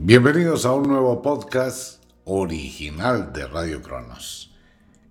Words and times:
Bienvenidos 0.00 0.64
a 0.64 0.72
un 0.72 0.84
nuevo 0.84 1.20
podcast 1.22 2.04
original 2.24 3.32
de 3.32 3.48
Radio 3.48 3.82
Cronos. 3.82 4.54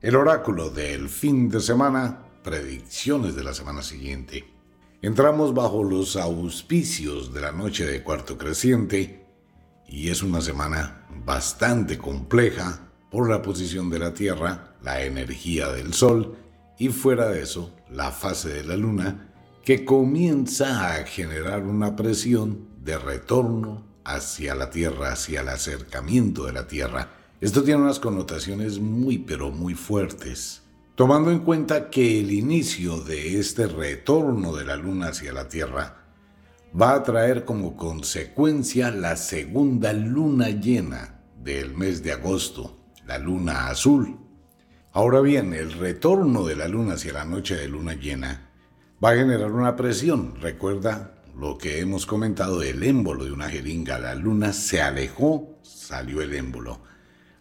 El 0.02 0.16
oráculo 0.16 0.70
del 0.70 1.10
fin 1.10 1.50
de 1.50 1.60
semana, 1.60 2.20
predicciones 2.42 3.36
de 3.36 3.44
la 3.44 3.54
semana 3.54 3.82
siguiente. 3.82 4.46
Entramos 5.02 5.54
bajo 5.54 5.84
los 5.84 6.16
auspicios 6.16 7.34
de 7.34 7.42
la 7.42 7.52
noche 7.52 7.86
de 7.86 8.02
cuarto 8.02 8.38
creciente 8.38 9.26
y 9.86 10.08
es 10.10 10.24
una 10.24 10.40
semana 10.40 11.06
bastante 11.26 11.98
compleja 11.98 12.90
por 13.12 13.30
la 13.30 13.42
posición 13.42 13.90
de 13.90 14.00
la 14.00 14.14
Tierra, 14.14 14.78
la 14.82 15.04
energía 15.04 15.68
del 15.68 15.94
Sol 15.94 16.38
y 16.80 16.88
fuera 16.88 17.28
de 17.28 17.42
eso, 17.44 17.74
la 17.92 18.12
fase 18.12 18.54
de 18.54 18.64
la 18.64 18.78
Luna 18.78 19.34
que 19.66 19.84
comienza 19.84 20.94
a 20.96 21.04
generar 21.04 21.66
una 21.66 21.98
presión 21.98 22.70
de 22.82 22.98
retorno 22.98 23.87
hacia 24.08 24.56
la 24.56 24.70
Tierra, 24.70 25.12
hacia 25.12 25.42
el 25.42 25.50
acercamiento 25.50 26.46
de 26.46 26.54
la 26.54 26.68
Tierra. 26.68 27.10
Esto 27.42 27.62
tiene 27.64 27.82
unas 27.82 28.00
connotaciones 28.00 28.80
muy 28.80 29.18
pero 29.18 29.52
muy 29.52 29.74
fuertes. 29.76 30.64
Tomando 30.96 31.30
en 31.30 31.40
cuenta 31.40 31.90
que 31.90 32.22
el 32.22 32.32
inicio 32.32 33.02
de 33.02 33.38
este 33.38 33.68
retorno 33.68 34.56
de 34.56 34.66
la 34.66 34.78
Luna 34.78 35.10
hacia 35.10 35.34
la 35.34 35.48
Tierra 35.48 35.98
va 36.80 36.94
a 36.94 37.04
traer 37.04 37.46
como 37.46 37.76
consecuencia 37.76 38.92
la 38.92 39.16
segunda 39.16 39.94
luna 39.94 40.50
llena 40.50 41.22
del 41.44 41.76
mes 41.76 42.02
de 42.02 42.14
agosto, 42.14 42.78
la 43.06 43.18
luna 43.18 43.68
azul. 43.68 44.18
Ahora 44.94 45.22
bien, 45.22 45.54
el 45.54 45.74
retorno 45.74 46.46
de 46.46 46.56
la 46.56 46.68
Luna 46.68 46.94
hacia 46.94 47.14
la 47.14 47.26
noche 47.26 47.56
de 47.56 47.68
luna 47.68 47.94
llena 47.94 48.50
va 49.04 49.12
a 49.12 49.16
generar 49.16 49.52
una 49.52 49.76
presión. 49.76 50.36
Recuerda 50.42 51.17
lo 51.40 51.58
que 51.58 51.80
hemos 51.80 52.06
comentado 52.06 52.60
del 52.60 52.82
émbolo 52.84 53.26
de 53.26 53.32
una 53.32 53.50
jeringa. 53.50 54.00
La 54.00 54.16
luna 54.16 54.54
se 54.54 54.82
alejó, 54.82 55.60
salió 55.62 56.22
el 56.22 56.34
émbolo. 56.34 56.82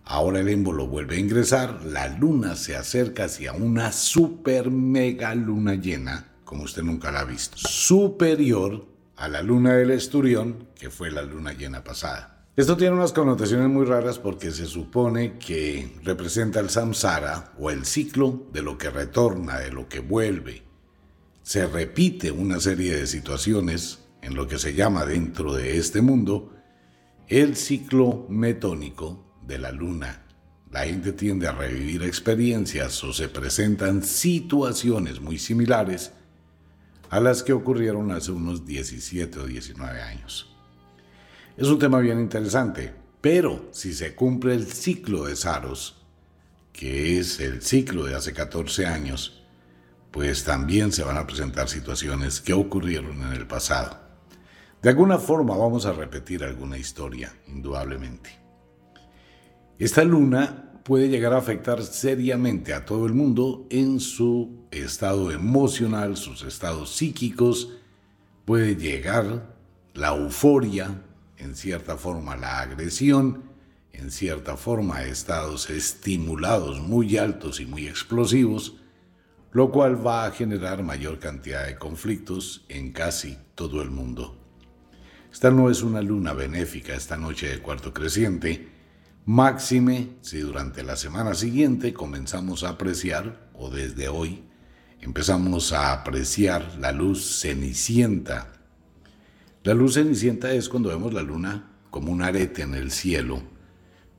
Ahora 0.04 0.40
el 0.40 0.48
émbolo 0.48 0.86
vuelve 0.86 1.16
a 1.16 1.20
ingresar, 1.20 1.84
la 1.84 2.08
luna 2.08 2.54
se 2.54 2.76
acerca 2.76 3.24
hacia 3.24 3.52
una 3.52 3.90
super 3.90 4.70
mega 4.70 5.34
luna 5.34 5.74
llena, 5.74 6.28
como 6.44 6.62
usted 6.62 6.82
nunca 6.82 7.10
la 7.10 7.20
ha 7.20 7.24
visto, 7.24 7.56
superior 7.56 8.86
a 9.16 9.26
la 9.28 9.42
luna 9.42 9.74
del 9.74 9.90
esturión, 9.90 10.68
que 10.78 10.90
fue 10.90 11.10
la 11.10 11.22
luna 11.22 11.54
llena 11.54 11.82
pasada. 11.82 12.44
Esto 12.54 12.76
tiene 12.76 12.94
unas 12.94 13.12
connotaciones 13.12 13.68
muy 13.68 13.84
raras 13.84 14.18
porque 14.18 14.52
se 14.52 14.66
supone 14.66 15.38
que 15.38 15.98
representa 16.04 16.60
el 16.60 16.70
samsara 16.70 17.52
o 17.58 17.70
el 17.70 17.84
ciclo 17.84 18.46
de 18.52 18.62
lo 18.62 18.78
que 18.78 18.90
retorna, 18.90 19.58
de 19.58 19.72
lo 19.72 19.88
que 19.88 20.00
vuelve 20.00 20.65
se 21.46 21.64
repite 21.64 22.32
una 22.32 22.58
serie 22.58 22.96
de 22.96 23.06
situaciones 23.06 24.00
en 24.20 24.34
lo 24.34 24.48
que 24.48 24.58
se 24.58 24.74
llama 24.74 25.06
dentro 25.06 25.54
de 25.54 25.78
este 25.78 26.00
mundo 26.00 26.52
el 27.28 27.54
ciclo 27.54 28.26
metónico 28.28 29.38
de 29.46 29.58
la 29.58 29.70
luna. 29.70 30.26
La 30.72 30.86
gente 30.86 31.12
tiende 31.12 31.46
a 31.46 31.52
revivir 31.52 32.02
experiencias 32.02 33.04
o 33.04 33.12
se 33.12 33.28
presentan 33.28 34.02
situaciones 34.02 35.20
muy 35.20 35.38
similares 35.38 36.10
a 37.10 37.20
las 37.20 37.44
que 37.44 37.52
ocurrieron 37.52 38.10
hace 38.10 38.32
unos 38.32 38.66
17 38.66 39.38
o 39.38 39.46
19 39.46 40.02
años. 40.02 40.52
Es 41.56 41.68
un 41.68 41.78
tema 41.78 42.00
bien 42.00 42.18
interesante, 42.18 42.92
pero 43.20 43.68
si 43.70 43.94
se 43.94 44.16
cumple 44.16 44.52
el 44.52 44.66
ciclo 44.66 45.26
de 45.26 45.36
Saros, 45.36 46.04
que 46.72 47.20
es 47.20 47.38
el 47.38 47.62
ciclo 47.62 48.04
de 48.04 48.16
hace 48.16 48.32
14 48.32 48.86
años, 48.86 49.45
pues 50.16 50.44
también 50.44 50.92
se 50.92 51.04
van 51.04 51.18
a 51.18 51.26
presentar 51.26 51.68
situaciones 51.68 52.40
que 52.40 52.54
ocurrieron 52.54 53.20
en 53.20 53.34
el 53.34 53.46
pasado. 53.46 53.98
De 54.80 54.88
alguna 54.88 55.18
forma 55.18 55.54
vamos 55.54 55.84
a 55.84 55.92
repetir 55.92 56.42
alguna 56.42 56.78
historia, 56.78 57.34
indudablemente. 57.48 58.30
Esta 59.78 60.04
luna 60.04 60.80
puede 60.84 61.10
llegar 61.10 61.34
a 61.34 61.36
afectar 61.36 61.82
seriamente 61.82 62.72
a 62.72 62.86
todo 62.86 63.04
el 63.04 63.12
mundo 63.12 63.66
en 63.68 64.00
su 64.00 64.64
estado 64.70 65.30
emocional, 65.32 66.16
sus 66.16 66.44
estados 66.44 66.96
psíquicos, 66.96 67.74
puede 68.46 68.74
llegar 68.74 69.54
la 69.92 70.16
euforia, 70.16 71.02
en 71.36 71.54
cierta 71.54 71.98
forma 71.98 72.36
la 72.36 72.60
agresión, 72.60 73.42
en 73.92 74.10
cierta 74.10 74.56
forma 74.56 75.04
estados 75.04 75.68
estimulados 75.68 76.80
muy 76.80 77.18
altos 77.18 77.60
y 77.60 77.66
muy 77.66 77.86
explosivos, 77.86 78.76
lo 79.56 79.72
cual 79.72 80.06
va 80.06 80.26
a 80.26 80.32
generar 80.32 80.82
mayor 80.82 81.18
cantidad 81.18 81.64
de 81.64 81.78
conflictos 81.78 82.66
en 82.68 82.92
casi 82.92 83.38
todo 83.54 83.80
el 83.80 83.90
mundo. 83.90 84.36
Esta 85.32 85.50
no 85.50 85.70
es 85.70 85.82
una 85.82 86.02
luna 86.02 86.34
benéfica 86.34 86.94
esta 86.94 87.16
noche 87.16 87.48
de 87.48 87.60
cuarto 87.60 87.94
creciente, 87.94 88.68
máxime 89.24 90.18
si 90.20 90.40
durante 90.40 90.82
la 90.82 90.94
semana 90.94 91.32
siguiente 91.32 91.94
comenzamos 91.94 92.64
a 92.64 92.68
apreciar, 92.68 93.48
o 93.54 93.70
desde 93.70 94.08
hoy, 94.08 94.44
empezamos 95.00 95.72
a 95.72 95.90
apreciar 95.94 96.76
la 96.78 96.92
luz 96.92 97.40
cenicienta. 97.40 98.52
La 99.62 99.72
luz 99.72 99.94
cenicienta 99.94 100.52
es 100.52 100.68
cuando 100.68 100.90
vemos 100.90 101.14
la 101.14 101.22
luna 101.22 101.78
como 101.88 102.12
un 102.12 102.20
arete 102.20 102.60
en 102.60 102.74
el 102.74 102.90
cielo, 102.90 103.40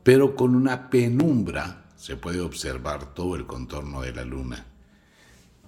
pero 0.02 0.36
con 0.36 0.56
una 0.56 0.90
penumbra 0.90 1.92
se 1.96 2.16
puede 2.16 2.40
observar 2.40 3.14
todo 3.14 3.36
el 3.36 3.46
contorno 3.46 4.02
de 4.02 4.14
la 4.14 4.26
luna. 4.26 4.67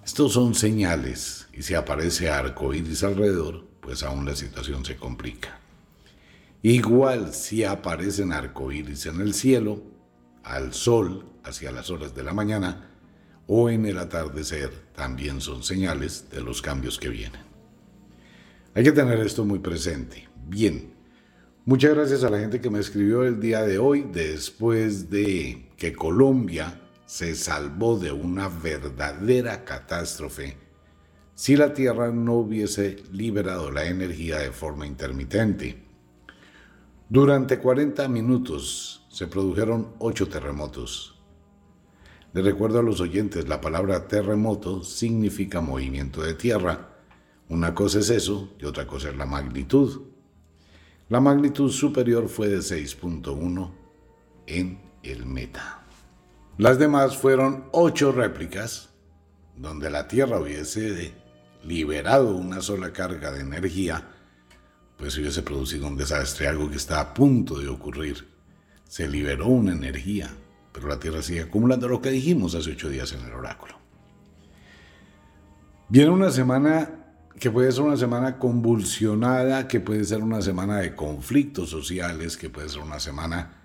Estos 0.04 0.32
son 0.32 0.54
señales 0.54 1.48
y 1.52 1.62
si 1.62 1.74
aparece 1.74 2.30
arco 2.30 2.72
iris 2.74 3.04
alrededor, 3.04 3.64
pues 3.80 4.02
aún 4.02 4.24
la 4.24 4.34
situación 4.34 4.84
se 4.84 4.96
complica. 4.96 5.60
Igual 6.62 7.32
si 7.32 7.64
aparecen 7.64 8.32
arcoíris 8.32 9.06
en 9.06 9.20
el 9.20 9.32
cielo, 9.32 9.82
al 10.42 10.74
sol 10.74 11.26
hacia 11.42 11.72
las 11.72 11.90
horas 11.90 12.14
de 12.14 12.22
la 12.22 12.34
mañana 12.34 12.90
o 13.46 13.70
en 13.70 13.86
el 13.86 13.98
atardecer, 13.98 14.70
también 14.94 15.40
son 15.40 15.62
señales 15.62 16.30
de 16.30 16.42
los 16.42 16.60
cambios 16.60 16.98
que 16.98 17.08
vienen. 17.08 17.40
Hay 18.74 18.84
que 18.84 18.92
tener 18.92 19.18
esto 19.20 19.44
muy 19.44 19.58
presente. 19.58 20.28
Bien, 20.46 20.92
muchas 21.64 21.94
gracias 21.94 22.24
a 22.24 22.30
la 22.30 22.38
gente 22.38 22.60
que 22.60 22.70
me 22.70 22.78
escribió 22.78 23.24
el 23.24 23.40
día 23.40 23.62
de 23.62 23.78
hoy 23.78 24.06
después 24.12 25.10
de 25.10 25.70
que 25.76 25.94
Colombia 25.94 26.78
se 27.10 27.34
salvó 27.34 27.98
de 27.98 28.12
una 28.12 28.48
verdadera 28.48 29.64
catástrofe 29.64 30.56
si 31.34 31.56
la 31.56 31.74
Tierra 31.74 32.12
no 32.12 32.34
hubiese 32.34 33.02
liberado 33.10 33.72
la 33.72 33.86
energía 33.86 34.38
de 34.38 34.52
forma 34.52 34.86
intermitente. 34.86 35.82
Durante 37.08 37.58
40 37.58 38.06
minutos 38.06 39.08
se 39.10 39.26
produjeron 39.26 39.92
ocho 39.98 40.28
terremotos. 40.28 41.20
Les 42.32 42.44
recuerdo 42.44 42.78
a 42.78 42.84
los 42.84 43.00
oyentes, 43.00 43.48
la 43.48 43.60
palabra 43.60 44.06
terremoto 44.06 44.84
significa 44.84 45.60
movimiento 45.60 46.22
de 46.22 46.34
tierra. 46.34 46.96
Una 47.48 47.74
cosa 47.74 47.98
es 47.98 48.10
eso 48.10 48.54
y 48.60 48.66
otra 48.66 48.86
cosa 48.86 49.08
es 49.08 49.16
la 49.16 49.26
magnitud. 49.26 50.02
La 51.08 51.18
magnitud 51.18 51.72
superior 51.72 52.28
fue 52.28 52.46
de 52.46 52.58
6.1 52.58 53.72
en 54.46 54.80
el 55.02 55.26
meta. 55.26 55.79
Las 56.60 56.78
demás 56.78 57.16
fueron 57.16 57.70
ocho 57.72 58.12
réplicas, 58.12 58.90
donde 59.56 59.88
la 59.88 60.06
Tierra 60.08 60.38
hubiese 60.38 61.14
liberado 61.64 62.36
una 62.36 62.60
sola 62.60 62.92
carga 62.92 63.32
de 63.32 63.40
energía, 63.40 64.10
pues 64.98 65.16
hubiese 65.16 65.40
producido 65.40 65.86
un 65.86 65.96
desastre, 65.96 66.48
algo 66.48 66.68
que 66.68 66.76
está 66.76 67.00
a 67.00 67.14
punto 67.14 67.58
de 67.58 67.68
ocurrir. 67.68 68.28
Se 68.86 69.08
liberó 69.08 69.46
una 69.46 69.72
energía, 69.72 70.28
pero 70.70 70.86
la 70.88 70.98
Tierra 70.98 71.22
sigue 71.22 71.40
acumulando 71.40 71.88
lo 71.88 72.02
que 72.02 72.10
dijimos 72.10 72.54
hace 72.54 72.72
ocho 72.72 72.90
días 72.90 73.10
en 73.14 73.22
el 73.22 73.32
oráculo. 73.32 73.76
Viene 75.88 76.10
una 76.10 76.30
semana 76.30 76.90
que 77.38 77.50
puede 77.50 77.72
ser 77.72 77.84
una 77.84 77.96
semana 77.96 78.38
convulsionada, 78.38 79.66
que 79.66 79.80
puede 79.80 80.04
ser 80.04 80.22
una 80.22 80.42
semana 80.42 80.76
de 80.76 80.94
conflictos 80.94 81.70
sociales, 81.70 82.36
que 82.36 82.50
puede 82.50 82.68
ser 82.68 82.80
una 82.80 83.00
semana 83.00 83.59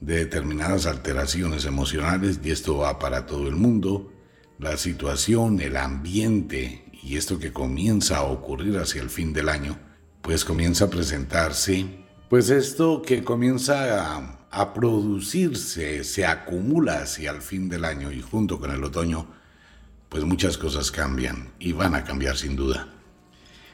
de 0.00 0.16
determinadas 0.16 0.86
alteraciones 0.86 1.64
emocionales, 1.64 2.40
y 2.42 2.50
esto 2.50 2.78
va 2.78 2.98
para 2.98 3.26
todo 3.26 3.48
el 3.48 3.56
mundo. 3.56 4.12
La 4.58 4.76
situación, 4.76 5.60
el 5.60 5.76
ambiente 5.76 6.84
y 7.02 7.16
esto 7.16 7.38
que 7.38 7.52
comienza 7.52 8.18
a 8.18 8.24
ocurrir 8.24 8.78
hacia 8.78 9.02
el 9.02 9.10
fin 9.10 9.32
del 9.32 9.48
año, 9.48 9.78
pues 10.22 10.44
comienza 10.44 10.86
a 10.86 10.90
presentarse, 10.90 11.86
pues 12.28 12.50
esto 12.50 13.02
que 13.02 13.24
comienza 13.24 14.16
a 14.16 14.40
a 14.50 14.74
producirse, 14.74 16.02
se 16.02 16.26
acumula 16.26 17.02
hacia 17.02 17.30
el 17.30 17.40
fin 17.40 17.68
del 17.68 17.84
año 17.84 18.10
y 18.10 18.20
junto 18.20 18.58
con 18.58 18.72
el 18.72 18.82
otoño, 18.82 19.26
pues 20.08 20.24
muchas 20.24 20.58
cosas 20.58 20.90
cambian 20.90 21.52
y 21.60 21.72
van 21.72 21.94
a 21.94 22.04
cambiar 22.04 22.36
sin 22.36 22.56
duda. 22.56 22.88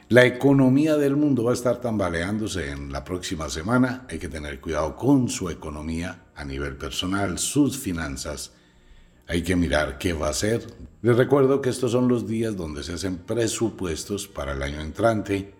La 0.08 0.24
economía 0.24 0.96
del 0.96 1.16
mundo 1.16 1.42
va 1.42 1.50
a 1.50 1.54
estar 1.54 1.80
tambaleándose 1.80 2.70
en 2.70 2.92
la 2.92 3.02
próxima 3.02 3.50
semana. 3.50 4.06
Hay 4.08 4.20
que 4.20 4.28
tener 4.28 4.60
cuidado 4.60 4.94
con 4.94 5.28
su 5.28 5.50
economía 5.50 6.26
a 6.36 6.44
nivel 6.44 6.76
personal, 6.76 7.40
sus 7.40 7.76
finanzas. 7.76 8.52
Hay 9.26 9.42
que 9.42 9.56
mirar 9.56 9.98
qué 9.98 10.12
va 10.12 10.28
a 10.28 10.30
hacer. 10.30 10.64
Les 11.02 11.16
recuerdo 11.16 11.60
que 11.60 11.70
estos 11.70 11.90
son 11.90 12.06
los 12.06 12.28
días 12.28 12.56
donde 12.56 12.84
se 12.84 12.92
hacen 12.92 13.16
presupuestos 13.16 14.28
para 14.28 14.52
el 14.52 14.62
año 14.62 14.80
entrante 14.80 15.52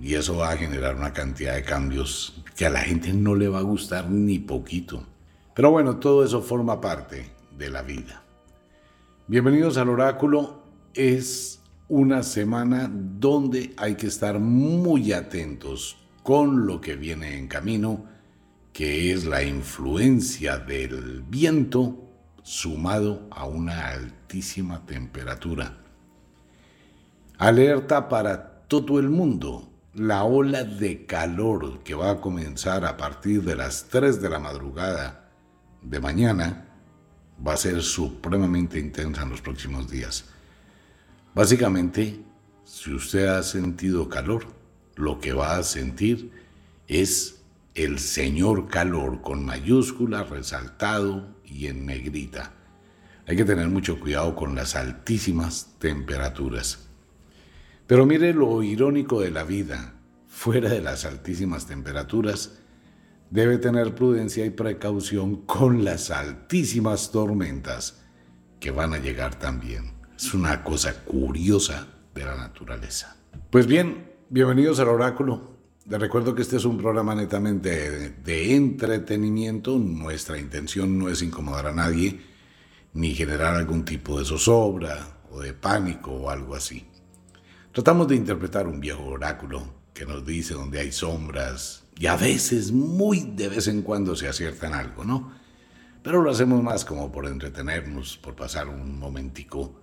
y 0.00 0.14
eso 0.14 0.36
va 0.36 0.52
a 0.52 0.56
generar 0.56 0.94
una 0.94 1.12
cantidad 1.12 1.56
de 1.56 1.64
cambios 1.64 2.40
que 2.54 2.66
a 2.66 2.70
la 2.70 2.82
gente 2.82 3.12
no 3.12 3.34
le 3.34 3.48
va 3.48 3.58
a 3.58 3.62
gustar 3.62 4.08
ni 4.08 4.38
poquito. 4.38 5.04
Pero 5.56 5.72
bueno, 5.72 5.96
todo 5.96 6.24
eso 6.24 6.40
forma 6.40 6.80
parte 6.80 7.32
de 7.58 7.68
la 7.68 7.82
vida. 7.82 8.22
Bienvenidos 9.26 9.76
al 9.76 9.88
oráculo. 9.88 10.62
Es 10.94 11.61
una 11.92 12.22
semana 12.22 12.90
donde 12.90 13.74
hay 13.76 13.96
que 13.96 14.06
estar 14.06 14.38
muy 14.38 15.12
atentos 15.12 15.98
con 16.22 16.66
lo 16.66 16.80
que 16.80 16.96
viene 16.96 17.36
en 17.36 17.48
camino, 17.48 18.06
que 18.72 19.12
es 19.12 19.26
la 19.26 19.42
influencia 19.42 20.56
del 20.56 21.20
viento 21.20 21.98
sumado 22.42 23.28
a 23.30 23.44
una 23.44 23.90
altísima 23.90 24.86
temperatura. 24.86 25.76
Alerta 27.36 28.08
para 28.08 28.62
todo 28.68 28.98
el 28.98 29.10
mundo 29.10 29.68
la 29.92 30.24
ola 30.24 30.64
de 30.64 31.04
calor 31.04 31.80
que 31.80 31.94
va 31.94 32.12
a 32.12 32.20
comenzar 32.22 32.86
a 32.86 32.96
partir 32.96 33.42
de 33.42 33.54
las 33.54 33.84
3 33.90 34.22
de 34.22 34.30
la 34.30 34.38
madrugada 34.38 35.28
de 35.82 36.00
mañana 36.00 36.68
va 37.46 37.52
a 37.52 37.58
ser 37.58 37.82
supremamente 37.82 38.78
intensa 38.78 39.24
en 39.24 39.28
los 39.28 39.42
próximos 39.42 39.90
días. 39.90 40.24
Básicamente, 41.34 42.20
si 42.64 42.92
usted 42.92 43.26
ha 43.26 43.42
sentido 43.42 44.08
calor, 44.08 44.46
lo 44.96 45.18
que 45.18 45.32
va 45.32 45.56
a 45.56 45.62
sentir 45.62 46.30
es 46.88 47.42
el 47.74 47.98
señor 47.98 48.68
calor 48.68 49.22
con 49.22 49.44
mayúscula, 49.44 50.24
resaltado 50.24 51.34
y 51.44 51.68
en 51.68 51.86
negrita. 51.86 52.52
Hay 53.26 53.36
que 53.36 53.46
tener 53.46 53.68
mucho 53.68 53.98
cuidado 53.98 54.36
con 54.36 54.54
las 54.54 54.76
altísimas 54.76 55.76
temperaturas. 55.78 56.90
Pero 57.86 58.04
mire 58.04 58.34
lo 58.34 58.62
irónico 58.62 59.20
de 59.20 59.30
la 59.30 59.44
vida. 59.44 59.94
Fuera 60.28 60.68
de 60.68 60.82
las 60.82 61.06
altísimas 61.06 61.66
temperaturas, 61.66 62.58
debe 63.30 63.56
tener 63.56 63.94
prudencia 63.94 64.44
y 64.44 64.50
precaución 64.50 65.46
con 65.46 65.84
las 65.84 66.10
altísimas 66.10 67.10
tormentas 67.10 68.02
que 68.60 68.70
van 68.70 68.92
a 68.92 68.98
llegar 68.98 69.38
también. 69.38 69.91
Es 70.16 70.34
una 70.34 70.62
cosa 70.62 71.02
curiosa 71.04 71.88
de 72.14 72.24
la 72.24 72.36
naturaleza. 72.36 73.16
Pues 73.50 73.66
bien, 73.66 74.12
bienvenidos 74.28 74.78
al 74.78 74.88
oráculo. 74.88 75.52
Les 75.88 76.00
recuerdo 76.00 76.34
que 76.34 76.42
este 76.42 76.56
es 76.56 76.64
un 76.64 76.78
programa 76.78 77.14
netamente 77.14 78.10
de, 78.10 78.54
entretenimiento. 78.54 79.78
Nuestra 79.78 80.38
intención 80.38 80.98
no 80.98 81.08
es 81.08 81.22
incomodar 81.22 81.66
a 81.66 81.72
nadie, 81.72 82.20
ni 82.94 83.14
generar 83.14 83.56
algún 83.56 83.84
tipo 83.84 84.18
de 84.18 84.24
zozobra 84.24 85.18
o 85.30 85.40
de 85.40 85.54
pánico 85.54 86.12
o 86.12 86.30
algo 86.30 86.54
así. 86.54 86.86
Tratamos 87.72 88.06
de 88.08 88.16
interpretar 88.16 88.68
un 88.68 88.80
viejo 88.80 89.04
oráculo 89.04 89.82
que 89.92 90.06
nos 90.06 90.24
dice 90.24 90.54
dónde 90.54 90.80
hay 90.80 90.92
sombras 90.92 91.84
y 91.98 92.06
a 92.06 92.16
veces, 92.16 92.70
muy 92.70 93.20
de 93.20 93.48
vez 93.48 93.66
en 93.66 93.82
cuando, 93.82 94.14
se 94.14 94.28
acierta 94.28 94.68
en 94.68 94.74
algo, 94.74 95.04
¿no? 95.04 95.32
Pero 96.02 96.22
lo 96.22 96.30
hacemos 96.30 96.62
más 96.62 96.84
como 96.84 97.10
por 97.10 97.26
entretenernos, 97.26 98.18
por 98.18 98.34
pasar 98.34 98.68
un 98.68 98.98
momentico 98.98 99.81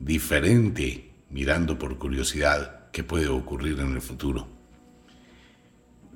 diferente, 0.00 1.14
mirando 1.30 1.78
por 1.78 1.96
curiosidad 1.98 2.90
qué 2.90 3.04
puede 3.04 3.28
ocurrir 3.28 3.78
en 3.78 3.92
el 3.92 4.00
futuro. 4.00 4.48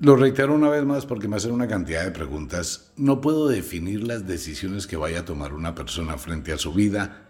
Lo 0.01 0.17
reitero 0.17 0.53
una 0.53 0.67
vez 0.67 0.83
más 0.83 1.05
porque 1.05 1.29
me 1.29 1.37
hacen 1.37 1.53
una 1.53 1.69
cantidad 1.69 2.03
de 2.03 2.11
preguntas. 2.11 2.91
No 2.97 3.21
puedo 3.21 3.47
definir 3.47 4.03
las 4.03 4.27
decisiones 4.27 4.87
que 4.87 4.97
vaya 4.97 5.21
a 5.21 5.25
tomar 5.25 5.53
una 5.53 5.73
persona 5.73 6.17
frente 6.17 6.51
a 6.51 6.57
su 6.57 6.73
vida, 6.73 7.29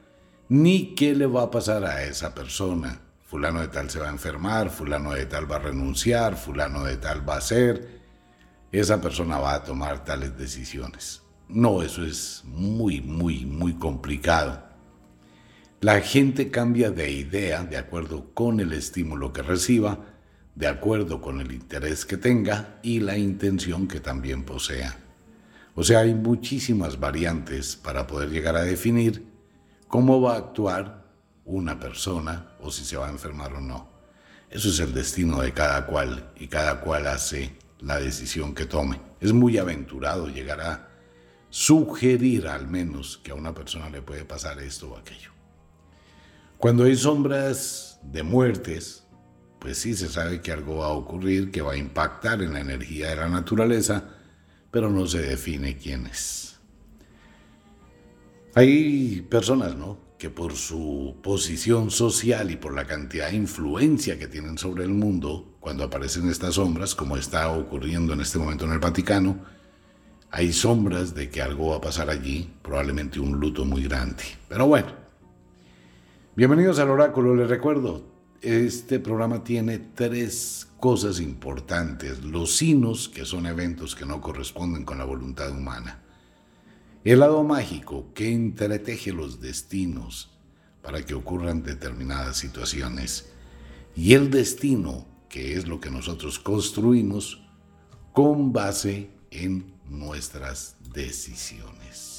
ni 0.49 0.95
qué 0.95 1.13
le 1.13 1.27
va 1.27 1.43
a 1.43 1.51
pasar 1.51 1.85
a 1.85 2.03
esa 2.03 2.33
persona 2.33 3.05
fulano 3.25 3.59
de 3.59 3.67
tal 3.67 3.89
se 3.89 3.99
va 3.99 4.07
a 4.07 4.11
enfermar, 4.11 4.69
fulano 4.69 5.11
de 5.11 5.25
tal 5.25 5.51
va 5.51 5.57
a 5.57 5.59
renunciar, 5.59 6.37
fulano 6.37 6.85
de 6.85 6.95
tal 6.95 7.27
va 7.27 7.35
a 7.35 7.41
ser, 7.41 8.01
esa 8.71 9.01
persona 9.01 9.39
va 9.39 9.55
a 9.55 9.63
tomar 9.63 10.05
tales 10.05 10.37
decisiones. 10.37 11.21
No, 11.49 11.81
eso 11.81 12.05
es 12.05 12.43
muy, 12.45 13.01
muy, 13.01 13.45
muy 13.45 13.73
complicado. 13.73 14.64
La 15.81 15.99
gente 16.01 16.49
cambia 16.49 16.89
de 16.89 17.11
idea 17.11 17.63
de 17.63 17.77
acuerdo 17.77 18.33
con 18.33 18.59
el 18.59 18.71
estímulo 18.71 19.33
que 19.33 19.41
reciba, 19.41 19.99
de 20.55 20.67
acuerdo 20.67 21.21
con 21.21 21.41
el 21.41 21.51
interés 21.51 22.05
que 22.05 22.17
tenga 22.17 22.79
y 22.81 23.01
la 23.01 23.17
intención 23.17 23.87
que 23.87 23.99
también 23.99 24.45
posea. 24.45 24.97
O 25.75 25.83
sea, 25.83 25.99
hay 25.99 26.15
muchísimas 26.15 26.99
variantes 26.99 27.75
para 27.75 28.07
poder 28.07 28.29
llegar 28.29 28.55
a 28.55 28.63
definir 28.63 29.27
cómo 29.89 30.21
va 30.21 30.35
a 30.35 30.37
actuar 30.37 31.05
una 31.43 31.77
persona 31.77 32.55
o 32.61 32.71
si 32.71 32.85
se 32.85 32.95
va 32.95 33.07
a 33.07 33.11
enfermar 33.11 33.53
o 33.53 33.61
no. 33.61 33.89
Eso 34.49 34.69
es 34.69 34.79
el 34.79 34.93
destino 34.93 35.41
de 35.41 35.51
cada 35.51 35.85
cual 35.85 36.31
y 36.37 36.47
cada 36.47 36.79
cual 36.79 37.05
hace 37.07 37.53
la 37.81 37.99
decisión 37.99 38.55
que 38.55 38.65
tome. 38.65 39.01
Es 39.19 39.33
muy 39.33 39.57
aventurado 39.57 40.29
llegar 40.29 40.61
a 40.61 40.87
sugerir 41.49 42.47
al 42.47 42.67
menos 42.67 43.17
que 43.17 43.31
a 43.31 43.35
una 43.35 43.53
persona 43.53 43.89
le 43.89 44.01
puede 44.01 44.23
pasar 44.23 44.59
esto 44.59 44.91
o 44.91 44.97
aquello. 44.97 45.34
Cuando 46.65 46.85
hay 46.85 46.95
sombras 46.95 47.99
de 48.01 48.23
muertes, 48.23 49.03
pues 49.59 49.77
sí 49.77 49.95
se 49.95 50.09
sabe 50.09 50.41
que 50.41 50.51
algo 50.51 50.77
va 50.77 50.87
a 50.87 50.93
ocurrir, 50.93 51.51
que 51.51 51.61
va 51.61 51.73
a 51.73 51.77
impactar 51.77 52.41
en 52.41 52.53
la 52.53 52.59
energía 52.59 53.11
de 53.11 53.17
la 53.17 53.29
naturaleza, 53.29 54.15
pero 54.71 54.89
no 54.89 55.05
se 55.05 55.21
define 55.21 55.77
quién 55.77 56.07
es. 56.07 56.55
Hay 58.55 59.21
personas, 59.29 59.75
¿no? 59.75 59.99
que 60.17 60.31
por 60.31 60.55
su 60.55 61.17
posición 61.21 61.91
social 61.91 62.49
y 62.49 62.55
por 62.55 62.73
la 62.73 62.87
cantidad 62.87 63.29
de 63.29 63.35
influencia 63.35 64.17
que 64.17 64.25
tienen 64.25 64.57
sobre 64.57 64.85
el 64.85 64.89
mundo, 64.89 65.57
cuando 65.59 65.83
aparecen 65.83 66.27
estas 66.29 66.55
sombras, 66.55 66.95
como 66.95 67.15
está 67.15 67.47
ocurriendo 67.51 68.13
en 68.13 68.21
este 68.21 68.39
momento 68.39 68.65
en 68.65 68.71
el 68.71 68.79
Vaticano, 68.79 69.37
hay 70.31 70.51
sombras 70.51 71.13
de 71.13 71.29
que 71.29 71.43
algo 71.43 71.69
va 71.69 71.75
a 71.75 71.81
pasar 71.81 72.09
allí, 72.09 72.51
probablemente 72.63 73.19
un 73.19 73.39
luto 73.39 73.65
muy 73.65 73.83
grande. 73.83 74.23
Pero 74.49 74.65
bueno, 74.65 75.04
bienvenidos 76.35 76.79
al 76.79 76.89
oráculo, 76.89 77.35
les 77.35 77.49
recuerdo, 77.49 78.03
este 78.41 78.99
programa 78.99 79.43
tiene 79.43 79.79
tres 79.79 80.67
cosas 80.79 81.19
importantes. 81.19 82.23
Los 82.23 82.55
sinos, 82.55 83.09
que 83.09 83.25
son 83.25 83.45
eventos 83.45 83.95
que 83.95 84.05
no 84.05 84.21
corresponden 84.21 84.85
con 84.85 84.97
la 84.97 85.05
voluntad 85.05 85.51
humana 85.51 86.01
el 87.05 87.19
lado 87.19 87.43
mágico 87.43 88.11
que 88.15 88.33
entreteje 88.33 89.13
los 89.13 89.39
destinos 89.39 90.31
para 90.81 91.05
que 91.05 91.13
ocurran 91.13 91.61
determinadas 91.61 92.37
situaciones. 92.37 93.29
Y 93.95 94.15
el 94.15 94.31
destino, 94.31 95.05
que 95.29 95.53
es 95.53 95.67
lo 95.67 95.79
que 95.79 95.91
nosotros 95.91 96.39
construimos 96.39 97.47
con 98.11 98.51
base 98.51 99.11
en 99.29 99.75
nuestras 99.87 100.77
decisiones. 100.93 102.14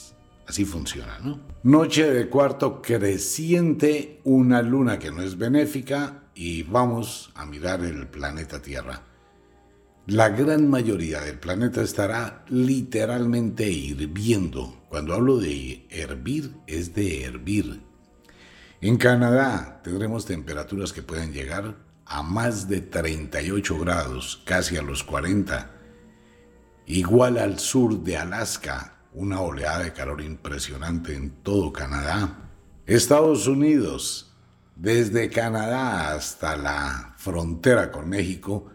Así 0.47 0.65
funciona, 0.65 1.19
¿no? 1.23 1.41
Noche 1.65 2.11
de 2.11 2.29
cuarto 2.29 2.81
creciente, 2.81 4.21
una 4.25 4.63
luna 4.63 4.99
que 4.99 5.11
no 5.11 5.23
es 5.23 5.37
benéfica 5.37 6.31
y 6.35 6.63
vamos 6.63 7.33
a 7.35 7.47
mirar 7.47 7.85
el 7.85 8.07
planeta 8.07 8.63
Tierra. 8.63 9.03
La 10.07 10.29
gran 10.29 10.71
mayoría 10.71 11.21
del 11.21 11.41
planeta 11.41 11.83
estará 11.83 12.45
literalmente 12.49 13.69
hirviendo. 13.69 14.85
Cuando 14.89 15.15
hablo 15.15 15.39
de 15.39 15.85
hervir, 15.91 16.53
es 16.69 16.95
de 16.95 17.25
hervir. 17.25 17.81
En 18.81 18.99
Canadá 18.99 19.81
tendremos 19.83 20.27
temperaturas 20.27 20.93
que 20.93 21.03
pueden 21.03 21.33
llegar 21.33 21.75
a 22.05 22.23
más 22.23 22.69
de 22.69 22.83
38 22.83 23.79
grados, 23.81 24.43
casi 24.45 24.77
a 24.77 24.83
los 24.83 25.03
40. 25.03 25.73
Igual 26.87 27.39
al 27.39 27.59
sur 27.59 28.05
de 28.05 28.17
Alaska, 28.17 28.96
una 29.17 29.41
oleada 29.41 29.83
de 29.83 29.95
calor 29.95 30.21
impresionante 30.21 31.15
en 31.15 31.31
todo 31.43 31.73
Canadá. 31.73 32.51
Estados 32.85 33.47
Unidos, 33.47 34.35
desde 34.77 35.31
Canadá 35.31 36.13
hasta 36.15 36.55
la 36.55 37.15
frontera 37.17 37.91
con 37.91 38.11
México, 38.11 38.71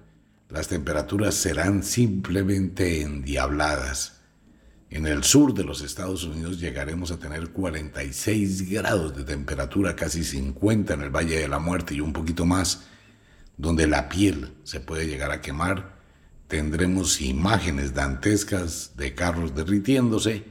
las 0.49 0.67
temperaturas 0.67 1.35
serán 1.35 1.83
simplemente 1.83 3.03
endiabladas. 3.03 4.21
En 4.89 5.05
el 5.05 5.23
sur 5.23 5.53
de 5.53 5.63
los 5.63 5.81
Estados 5.81 6.23
Unidos 6.23 6.59
llegaremos 6.59 7.11
a 7.11 7.19
tener 7.19 7.51
46 7.51 8.67
grados 8.69 9.15
de 9.15 9.23
temperatura, 9.23 9.95
casi 9.95 10.23
50 10.23 10.95
en 10.95 11.01
el 11.03 11.15
Valle 11.15 11.37
de 11.37 11.47
la 11.47 11.59
Muerte 11.59 11.93
y 11.93 12.01
un 12.01 12.13
poquito 12.13 12.47
más, 12.47 12.87
donde 13.57 13.85
la 13.85 14.09
piel 14.09 14.57
se 14.63 14.79
puede 14.79 15.05
llegar 15.05 15.29
a 15.31 15.39
quemar 15.39 16.00
tendremos 16.51 17.21
imágenes 17.21 17.93
dantescas 17.93 18.97
de 18.97 19.15
carros 19.15 19.55
derritiéndose, 19.55 20.43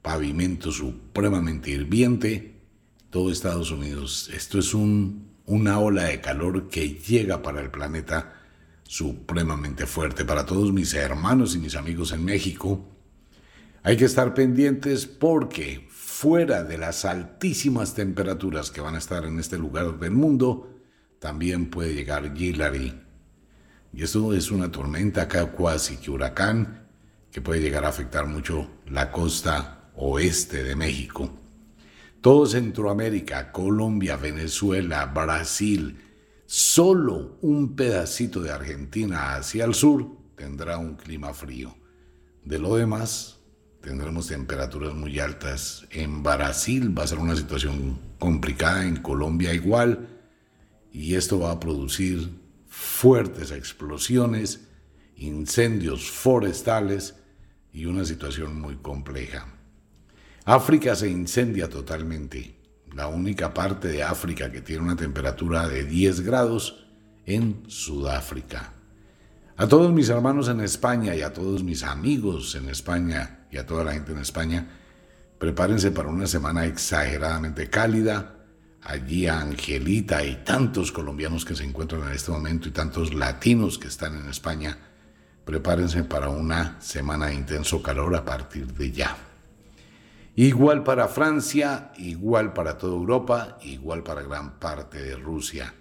pavimento 0.00 0.70
supremamente 0.70 1.72
hirviente, 1.72 2.60
todo 3.10 3.32
Estados 3.32 3.72
Unidos. 3.72 4.30
Esto 4.32 4.60
es 4.60 4.74
un, 4.74 5.32
una 5.46 5.80
ola 5.80 6.04
de 6.04 6.20
calor 6.20 6.68
que 6.68 6.90
llega 6.90 7.42
para 7.42 7.60
el 7.60 7.68
planeta 7.68 8.32
supremamente 8.84 9.86
fuerte. 9.86 10.24
Para 10.24 10.46
todos 10.46 10.72
mis 10.72 10.94
hermanos 10.94 11.56
y 11.56 11.58
mis 11.58 11.74
amigos 11.74 12.12
en 12.12 12.24
México, 12.24 12.86
hay 13.82 13.96
que 13.96 14.04
estar 14.04 14.34
pendientes 14.34 15.06
porque 15.06 15.88
fuera 15.90 16.62
de 16.62 16.78
las 16.78 17.04
altísimas 17.04 17.96
temperaturas 17.96 18.70
que 18.70 18.82
van 18.82 18.94
a 18.94 18.98
estar 18.98 19.24
en 19.24 19.40
este 19.40 19.58
lugar 19.58 19.98
del 19.98 20.12
mundo, 20.12 20.78
también 21.18 21.70
puede 21.70 21.92
llegar 21.92 22.36
Gilary 22.36 23.09
y 23.92 24.02
esto 24.02 24.32
es 24.34 24.50
una 24.50 24.70
tormenta 24.70 25.22
acá 25.22 25.54
que 25.56 26.10
huracán 26.10 26.86
que 27.30 27.40
puede 27.40 27.60
llegar 27.60 27.84
a 27.84 27.88
afectar 27.88 28.26
mucho 28.26 28.68
la 28.86 29.10
costa 29.10 29.90
oeste 29.94 30.62
de 30.64 30.76
México. 30.76 31.30
Todo 32.20 32.46
Centroamérica, 32.46 33.50
Colombia, 33.52 34.16
Venezuela, 34.16 35.06
Brasil, 35.06 35.98
solo 36.46 37.38
un 37.40 37.74
pedacito 37.74 38.40
de 38.40 38.50
Argentina 38.50 39.34
hacia 39.34 39.64
el 39.64 39.74
sur 39.74 40.20
tendrá 40.36 40.78
un 40.78 40.96
clima 40.96 41.32
frío. 41.34 41.76
De 42.44 42.58
lo 42.58 42.76
demás, 42.76 43.38
tendremos 43.82 44.26
temperaturas 44.26 44.94
muy 44.94 45.18
altas. 45.18 45.86
En 45.90 46.22
Brasil 46.22 46.96
va 46.98 47.04
a 47.04 47.06
ser 47.06 47.18
una 47.18 47.36
situación 47.36 47.98
complicada, 48.18 48.84
en 48.86 48.96
Colombia 48.96 49.52
igual, 49.52 50.08
y 50.92 51.14
esto 51.14 51.38
va 51.38 51.52
a 51.52 51.60
producir 51.60 52.39
fuertes 52.70 53.50
explosiones, 53.50 54.68
incendios 55.16 56.08
forestales 56.08 57.16
y 57.72 57.84
una 57.84 58.04
situación 58.04 58.58
muy 58.58 58.76
compleja. 58.76 59.46
África 60.44 60.94
se 60.94 61.10
incendia 61.10 61.68
totalmente, 61.68 62.56
la 62.94 63.08
única 63.08 63.52
parte 63.52 63.88
de 63.88 64.02
África 64.02 64.50
que 64.50 64.62
tiene 64.62 64.82
una 64.82 64.96
temperatura 64.96 65.68
de 65.68 65.84
10 65.84 66.20
grados 66.20 66.86
en 67.26 67.64
Sudáfrica. 67.66 68.72
A 69.56 69.68
todos 69.68 69.92
mis 69.92 70.08
hermanos 70.08 70.48
en 70.48 70.60
España 70.60 71.14
y 71.14 71.22
a 71.22 71.32
todos 71.32 71.62
mis 71.62 71.82
amigos 71.82 72.54
en 72.54 72.68
España 72.68 73.46
y 73.50 73.58
a 73.58 73.66
toda 73.66 73.84
la 73.84 73.92
gente 73.92 74.12
en 74.12 74.18
España, 74.18 74.68
prepárense 75.38 75.90
para 75.90 76.08
una 76.08 76.26
semana 76.26 76.66
exageradamente 76.66 77.68
cálida, 77.68 78.39
allí 78.82 79.26
a 79.26 79.40
Angelita 79.40 80.24
y 80.24 80.36
tantos 80.44 80.92
colombianos 80.92 81.44
que 81.44 81.54
se 81.54 81.64
encuentran 81.64 82.02
en 82.02 82.12
este 82.12 82.30
momento 82.30 82.68
y 82.68 82.72
tantos 82.72 83.14
latinos 83.14 83.78
que 83.78 83.88
están 83.88 84.16
en 84.16 84.28
España, 84.28 84.78
prepárense 85.44 86.04
para 86.04 86.28
una 86.28 86.80
semana 86.80 87.26
de 87.26 87.34
intenso 87.34 87.82
calor 87.82 88.14
a 88.16 88.24
partir 88.24 88.72
de 88.72 88.92
ya. 88.92 89.16
Igual 90.36 90.84
para 90.84 91.08
Francia, 91.08 91.92
igual 91.98 92.52
para 92.52 92.78
toda 92.78 92.94
Europa, 92.94 93.58
igual 93.62 94.02
para 94.02 94.22
gran 94.22 94.58
parte 94.58 95.02
de 95.02 95.16
Rusia. 95.16 95.74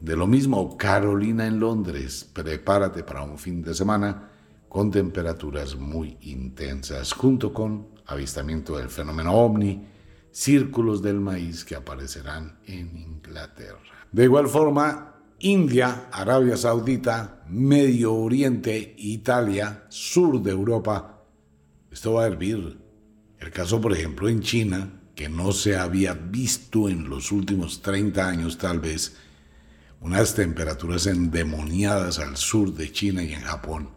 De 0.00 0.16
lo 0.16 0.26
mismo, 0.26 0.76
Carolina 0.76 1.46
en 1.46 1.58
Londres, 1.58 2.28
prepárate 2.32 3.02
para 3.02 3.22
un 3.22 3.38
fin 3.38 3.62
de 3.62 3.74
semana 3.74 4.30
con 4.68 4.90
temperaturas 4.90 5.76
muy 5.76 6.18
intensas, 6.22 7.12
junto 7.12 7.52
con 7.52 7.88
avistamiento 8.06 8.76
del 8.76 8.90
fenómeno 8.90 9.32
ovni, 9.32 9.86
círculos 10.34 11.00
del 11.00 11.20
maíz 11.20 11.64
que 11.64 11.76
aparecerán 11.76 12.58
en 12.66 12.96
Inglaterra. 12.96 13.78
De 14.10 14.24
igual 14.24 14.48
forma, 14.48 15.14
India, 15.38 16.08
Arabia 16.10 16.56
Saudita, 16.56 17.44
Medio 17.48 18.14
Oriente, 18.14 18.94
Italia, 18.98 19.84
sur 19.88 20.42
de 20.42 20.50
Europa, 20.50 21.22
esto 21.90 22.14
va 22.14 22.24
a 22.24 22.26
hervir. 22.26 22.76
El 23.38 23.50
caso, 23.52 23.80
por 23.80 23.92
ejemplo, 23.92 24.28
en 24.28 24.40
China, 24.40 25.00
que 25.14 25.28
no 25.28 25.52
se 25.52 25.76
había 25.76 26.14
visto 26.14 26.88
en 26.88 27.08
los 27.08 27.30
últimos 27.30 27.80
30 27.80 28.28
años 28.28 28.58
tal 28.58 28.80
vez, 28.80 29.16
unas 30.00 30.34
temperaturas 30.34 31.06
endemoniadas 31.06 32.18
al 32.18 32.36
sur 32.36 32.74
de 32.74 32.90
China 32.90 33.22
y 33.22 33.34
en 33.34 33.42
Japón. 33.42 33.90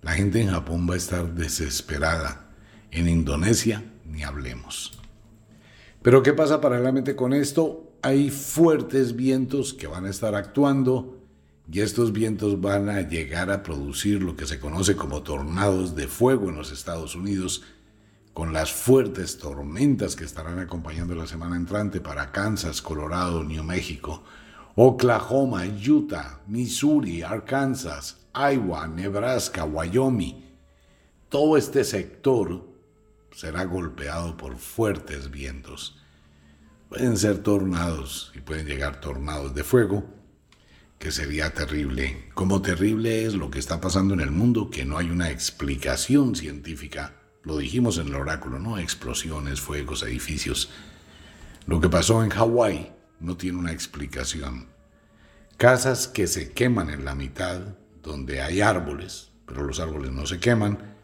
La 0.00 0.12
gente 0.12 0.40
en 0.40 0.48
Japón 0.48 0.86
va 0.88 0.94
a 0.94 0.98
estar 0.98 1.34
desesperada. 1.34 2.48
En 2.90 3.08
Indonesia, 3.08 3.84
ni 4.06 4.22
hablemos. 4.22 4.98
Pero 6.06 6.22
¿qué 6.22 6.32
pasa 6.32 6.60
paralelamente 6.60 7.16
con 7.16 7.32
esto? 7.32 7.90
Hay 8.00 8.30
fuertes 8.30 9.16
vientos 9.16 9.74
que 9.74 9.88
van 9.88 10.06
a 10.06 10.10
estar 10.10 10.36
actuando 10.36 11.18
y 11.68 11.80
estos 11.80 12.12
vientos 12.12 12.60
van 12.60 12.88
a 12.88 13.00
llegar 13.00 13.50
a 13.50 13.64
producir 13.64 14.22
lo 14.22 14.36
que 14.36 14.46
se 14.46 14.60
conoce 14.60 14.94
como 14.94 15.24
tornados 15.24 15.96
de 15.96 16.06
fuego 16.06 16.48
en 16.48 16.54
los 16.54 16.70
Estados 16.70 17.16
Unidos, 17.16 17.64
con 18.34 18.52
las 18.52 18.70
fuertes 18.70 19.38
tormentas 19.38 20.14
que 20.14 20.22
estarán 20.22 20.60
acompañando 20.60 21.16
la 21.16 21.26
semana 21.26 21.56
entrante 21.56 22.00
para 22.00 22.30
Kansas, 22.30 22.80
Colorado, 22.80 23.42
New 23.42 23.64
México, 23.64 24.22
Oklahoma, 24.76 25.64
Utah, 25.66 26.40
Missouri, 26.46 27.22
Arkansas, 27.22 28.18
Iowa, 28.32 28.86
Nebraska, 28.86 29.64
Wyoming. 29.64 30.36
Todo 31.28 31.56
este 31.56 31.82
sector 31.82 32.75
será 33.36 33.64
golpeado 33.64 34.38
por 34.38 34.56
fuertes 34.56 35.30
vientos. 35.30 35.98
Pueden 36.88 37.18
ser 37.18 37.42
tornados 37.42 38.32
y 38.34 38.40
pueden 38.40 38.66
llegar 38.66 39.02
tornados 39.02 39.54
de 39.54 39.62
fuego, 39.62 40.06
que 40.98 41.12
sería 41.12 41.52
terrible. 41.52 42.30
Como 42.32 42.62
terrible 42.62 43.26
es 43.26 43.34
lo 43.34 43.50
que 43.50 43.58
está 43.58 43.78
pasando 43.78 44.14
en 44.14 44.20
el 44.20 44.30
mundo, 44.30 44.70
que 44.70 44.86
no 44.86 44.96
hay 44.96 45.10
una 45.10 45.30
explicación 45.30 46.34
científica. 46.34 47.12
Lo 47.42 47.58
dijimos 47.58 47.98
en 47.98 48.06
el 48.08 48.14
oráculo, 48.14 48.58
¿no? 48.58 48.78
Explosiones, 48.78 49.60
fuegos, 49.60 50.02
edificios. 50.02 50.70
Lo 51.66 51.78
que 51.78 51.90
pasó 51.90 52.24
en 52.24 52.30
Hawái 52.30 52.90
no 53.20 53.36
tiene 53.36 53.58
una 53.58 53.72
explicación. 53.72 54.68
Casas 55.58 56.08
que 56.08 56.26
se 56.26 56.52
queman 56.52 56.88
en 56.88 57.04
la 57.04 57.14
mitad, 57.14 57.60
donde 58.02 58.40
hay 58.40 58.62
árboles, 58.62 59.30
pero 59.46 59.62
los 59.62 59.78
árboles 59.78 60.10
no 60.10 60.24
se 60.24 60.40
queman 60.40 60.95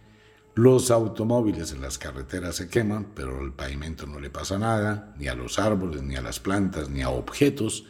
los 0.54 0.90
automóviles 0.90 1.72
en 1.72 1.80
las 1.80 1.96
carreteras 1.96 2.56
se 2.56 2.68
queman, 2.68 3.06
pero 3.14 3.40
al 3.40 3.54
pavimento 3.54 4.06
no 4.06 4.20
le 4.20 4.28
pasa 4.28 4.58
nada, 4.58 5.14
ni 5.18 5.28
a 5.28 5.34
los 5.34 5.58
árboles, 5.58 6.02
ni 6.02 6.16
a 6.16 6.20
las 6.20 6.40
plantas, 6.40 6.90
ni 6.90 7.00
a 7.00 7.08
objetos 7.08 7.86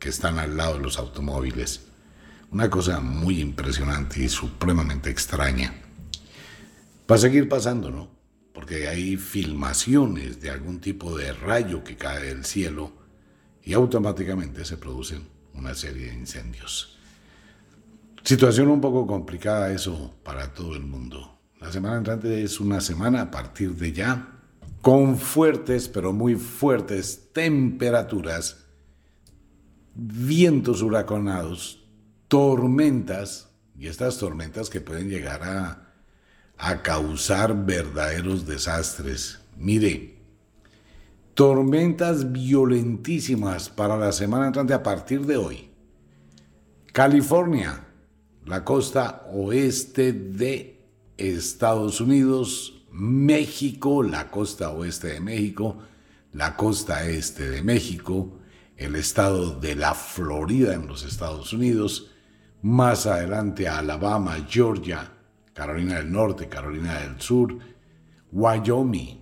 que 0.00 0.08
están 0.08 0.40
al 0.40 0.56
lado 0.56 0.74
de 0.74 0.80
los 0.80 0.98
automóviles. 0.98 1.86
Una 2.50 2.68
cosa 2.68 2.98
muy 2.98 3.40
impresionante 3.40 4.24
y 4.24 4.28
supremamente 4.28 5.08
extraña. 5.08 5.72
Va 7.08 7.14
a 7.14 7.18
seguir 7.18 7.48
pasando, 7.48 7.90
¿no? 7.90 8.10
Porque 8.52 8.88
hay 8.88 9.16
filmaciones 9.16 10.40
de 10.40 10.50
algún 10.50 10.80
tipo 10.80 11.16
de 11.16 11.32
rayo 11.32 11.84
que 11.84 11.96
cae 11.96 12.24
del 12.24 12.44
cielo 12.44 12.92
y 13.62 13.72
automáticamente 13.72 14.64
se 14.64 14.76
producen 14.76 15.28
una 15.54 15.74
serie 15.74 16.06
de 16.06 16.14
incendios. 16.14 16.98
Situación 18.24 18.68
un 18.68 18.80
poco 18.80 19.06
complicada 19.06 19.72
eso 19.72 20.14
para 20.24 20.52
todo 20.52 20.74
el 20.74 20.82
mundo. 20.82 21.39
La 21.60 21.70
semana 21.70 21.98
entrante 21.98 22.42
es 22.42 22.58
una 22.58 22.80
semana 22.80 23.22
a 23.22 23.30
partir 23.30 23.74
de 23.74 23.92
ya 23.92 24.40
con 24.80 25.18
fuertes, 25.18 25.88
pero 25.88 26.12
muy 26.12 26.36
fuertes 26.36 27.28
temperaturas, 27.32 28.64
vientos 29.94 30.80
huracanados, 30.80 31.84
tormentas, 32.28 33.48
y 33.78 33.88
estas 33.88 34.18
tormentas 34.18 34.68
que 34.68 34.80
pueden 34.80 35.08
llegar 35.08 35.42
a, 35.42 35.94
a 36.56 36.82
causar 36.82 37.64
verdaderos 37.64 38.46
desastres. 38.46 39.40
Mire, 39.56 40.18
tormentas 41.34 42.32
violentísimas 42.32 43.68
para 43.70 43.96
la 43.96 44.12
semana 44.12 44.46
entrante 44.46 44.74
a 44.74 44.82
partir 44.82 45.24
de 45.26 45.36
hoy. 45.36 45.70
California, 46.92 47.86
la 48.44 48.64
costa 48.64 49.26
oeste 49.32 50.12
de 50.12 50.79
Estados 51.20 52.00
Unidos, 52.00 52.82
México, 52.90 54.02
la 54.02 54.30
costa 54.30 54.70
oeste 54.70 55.08
de 55.08 55.20
México, 55.20 55.76
la 56.32 56.56
costa 56.56 57.06
este 57.06 57.48
de 57.48 57.62
México, 57.62 58.38
el 58.76 58.96
estado 58.96 59.58
de 59.60 59.74
la 59.74 59.94
Florida 59.94 60.74
en 60.74 60.86
los 60.86 61.04
Estados 61.04 61.52
Unidos, 61.52 62.10
más 62.62 63.06
adelante 63.06 63.68
Alabama, 63.68 64.46
Georgia, 64.48 65.12
Carolina 65.52 65.96
del 65.96 66.10
Norte, 66.10 66.48
Carolina 66.48 67.00
del 67.00 67.20
Sur, 67.20 67.58
Wyoming, 68.32 69.18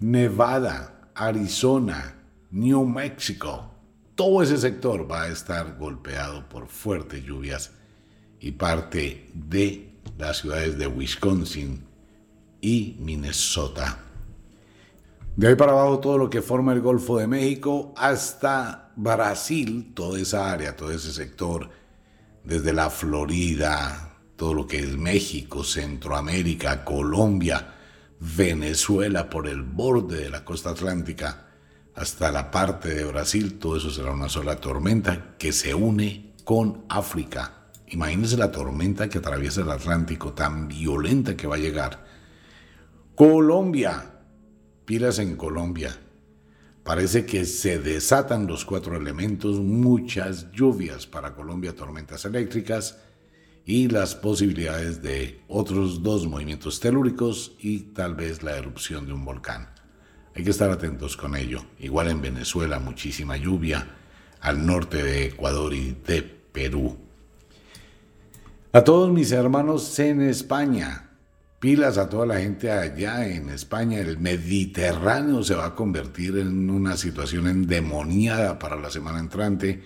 Nevada, 0.00 1.10
Arizona, 1.14 2.16
New 2.50 2.84
Mexico. 2.86 3.74
Todo 4.14 4.42
ese 4.42 4.58
sector 4.58 5.10
va 5.10 5.22
a 5.22 5.28
estar 5.28 5.78
golpeado 5.78 6.48
por 6.48 6.68
fuertes 6.68 7.24
lluvias 7.24 7.72
y 8.40 8.52
parte 8.52 9.30
de 9.32 9.89
las 10.18 10.38
ciudades 10.38 10.78
de 10.78 10.86
Wisconsin 10.86 11.84
y 12.60 12.96
Minnesota. 13.00 13.98
De 15.36 15.48
ahí 15.48 15.54
para 15.54 15.72
abajo 15.72 16.00
todo 16.00 16.18
lo 16.18 16.28
que 16.28 16.42
forma 16.42 16.72
el 16.72 16.80
Golfo 16.80 17.18
de 17.18 17.26
México 17.26 17.94
hasta 17.96 18.92
Brasil, 18.96 19.92
toda 19.94 20.20
esa 20.20 20.52
área, 20.52 20.76
todo 20.76 20.90
ese 20.90 21.12
sector, 21.12 21.70
desde 22.44 22.72
la 22.72 22.90
Florida, 22.90 24.18
todo 24.36 24.54
lo 24.54 24.66
que 24.66 24.80
es 24.80 24.96
México, 24.96 25.64
Centroamérica, 25.64 26.84
Colombia, 26.84 27.74
Venezuela 28.18 29.30
por 29.30 29.48
el 29.48 29.62
borde 29.62 30.24
de 30.24 30.30
la 30.30 30.44
costa 30.44 30.70
atlántica 30.70 31.46
hasta 31.94 32.30
la 32.30 32.50
parte 32.50 32.94
de 32.94 33.04
Brasil, 33.04 33.58
todo 33.58 33.76
eso 33.76 33.90
será 33.90 34.12
una 34.12 34.28
sola 34.28 34.56
tormenta 34.56 35.36
que 35.38 35.52
se 35.52 35.74
une 35.74 36.34
con 36.44 36.84
África. 36.88 37.59
Imagínense 37.90 38.36
la 38.36 38.52
tormenta 38.52 39.08
que 39.08 39.18
atraviesa 39.18 39.62
el 39.62 39.70
Atlántico, 39.70 40.32
tan 40.32 40.68
violenta 40.68 41.36
que 41.36 41.48
va 41.48 41.56
a 41.56 41.58
llegar. 41.58 42.04
Colombia, 43.16 44.20
pilas 44.84 45.18
en 45.18 45.36
Colombia. 45.36 45.98
Parece 46.84 47.26
que 47.26 47.44
se 47.44 47.80
desatan 47.80 48.46
los 48.46 48.64
cuatro 48.64 48.96
elementos, 48.96 49.58
muchas 49.58 50.50
lluvias 50.52 51.06
para 51.06 51.34
Colombia, 51.34 51.74
tormentas 51.74 52.24
eléctricas 52.24 52.98
y 53.64 53.88
las 53.88 54.14
posibilidades 54.14 55.02
de 55.02 55.42
otros 55.48 56.02
dos 56.02 56.26
movimientos 56.26 56.78
telúricos 56.78 57.56
y 57.58 57.80
tal 57.92 58.14
vez 58.14 58.44
la 58.44 58.56
erupción 58.56 59.06
de 59.06 59.12
un 59.12 59.24
volcán. 59.24 59.68
Hay 60.34 60.44
que 60.44 60.50
estar 60.50 60.70
atentos 60.70 61.16
con 61.16 61.34
ello. 61.34 61.64
Igual 61.80 62.08
en 62.08 62.22
Venezuela, 62.22 62.78
muchísima 62.78 63.36
lluvia, 63.36 63.96
al 64.40 64.64
norte 64.64 65.02
de 65.02 65.26
Ecuador 65.26 65.74
y 65.74 65.96
de 66.06 66.22
Perú. 66.22 67.09
A 68.72 68.84
todos 68.84 69.10
mis 69.10 69.32
hermanos 69.32 69.98
en 69.98 70.20
España, 70.20 71.10
pilas 71.58 71.98
a 71.98 72.08
toda 72.08 72.24
la 72.24 72.38
gente 72.38 72.70
allá 72.70 73.26
en 73.26 73.48
España. 73.48 73.98
El 73.98 74.18
Mediterráneo 74.18 75.42
se 75.42 75.56
va 75.56 75.66
a 75.66 75.74
convertir 75.74 76.38
en 76.38 76.70
una 76.70 76.96
situación 76.96 77.48
endemoniada 77.48 78.60
para 78.60 78.76
la 78.76 78.88
semana 78.88 79.18
entrante 79.18 79.82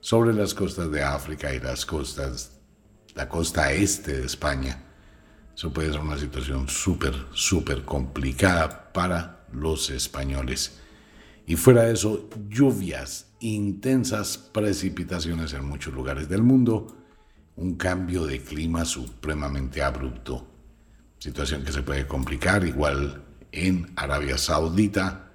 sobre 0.00 0.34
las 0.34 0.52
costas 0.52 0.90
de 0.90 1.02
África 1.02 1.54
y 1.54 1.60
las 1.60 1.86
costas, 1.86 2.60
la 3.14 3.30
costa 3.30 3.72
este 3.72 4.18
de 4.18 4.26
España. 4.26 4.82
Eso 5.56 5.72
puede 5.72 5.92
ser 5.92 6.02
una 6.02 6.18
situación 6.18 6.68
súper, 6.68 7.14
súper 7.32 7.82
complicada 7.86 8.92
para 8.92 9.46
los 9.54 9.88
españoles. 9.88 10.80
Y 11.46 11.56
fuera 11.56 11.84
de 11.84 11.94
eso, 11.94 12.28
lluvias, 12.50 13.32
intensas 13.40 14.36
precipitaciones 14.36 15.54
en 15.54 15.64
muchos 15.64 15.94
lugares 15.94 16.28
del 16.28 16.42
mundo, 16.42 17.01
un 17.56 17.76
cambio 17.76 18.26
de 18.26 18.42
clima 18.42 18.84
supremamente 18.84 19.82
abrupto 19.82 20.52
situación 21.22 21.62
que 21.62 21.70
se 21.70 21.84
puede 21.84 22.08
complicar, 22.08 22.66
igual 22.66 23.22
en 23.52 23.92
Arabia 23.94 24.36
Saudita 24.36 25.30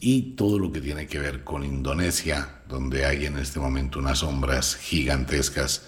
y 0.00 0.34
todo 0.34 0.58
lo 0.58 0.72
que 0.72 0.80
tiene 0.80 1.06
que 1.06 1.20
ver 1.20 1.44
con 1.44 1.62
Indonesia, 1.62 2.62
donde 2.68 3.04
hay 3.06 3.26
en 3.26 3.38
este 3.38 3.60
momento 3.60 4.00
unas 4.00 4.18
sombras 4.18 4.74
gigantescas. 4.74 5.86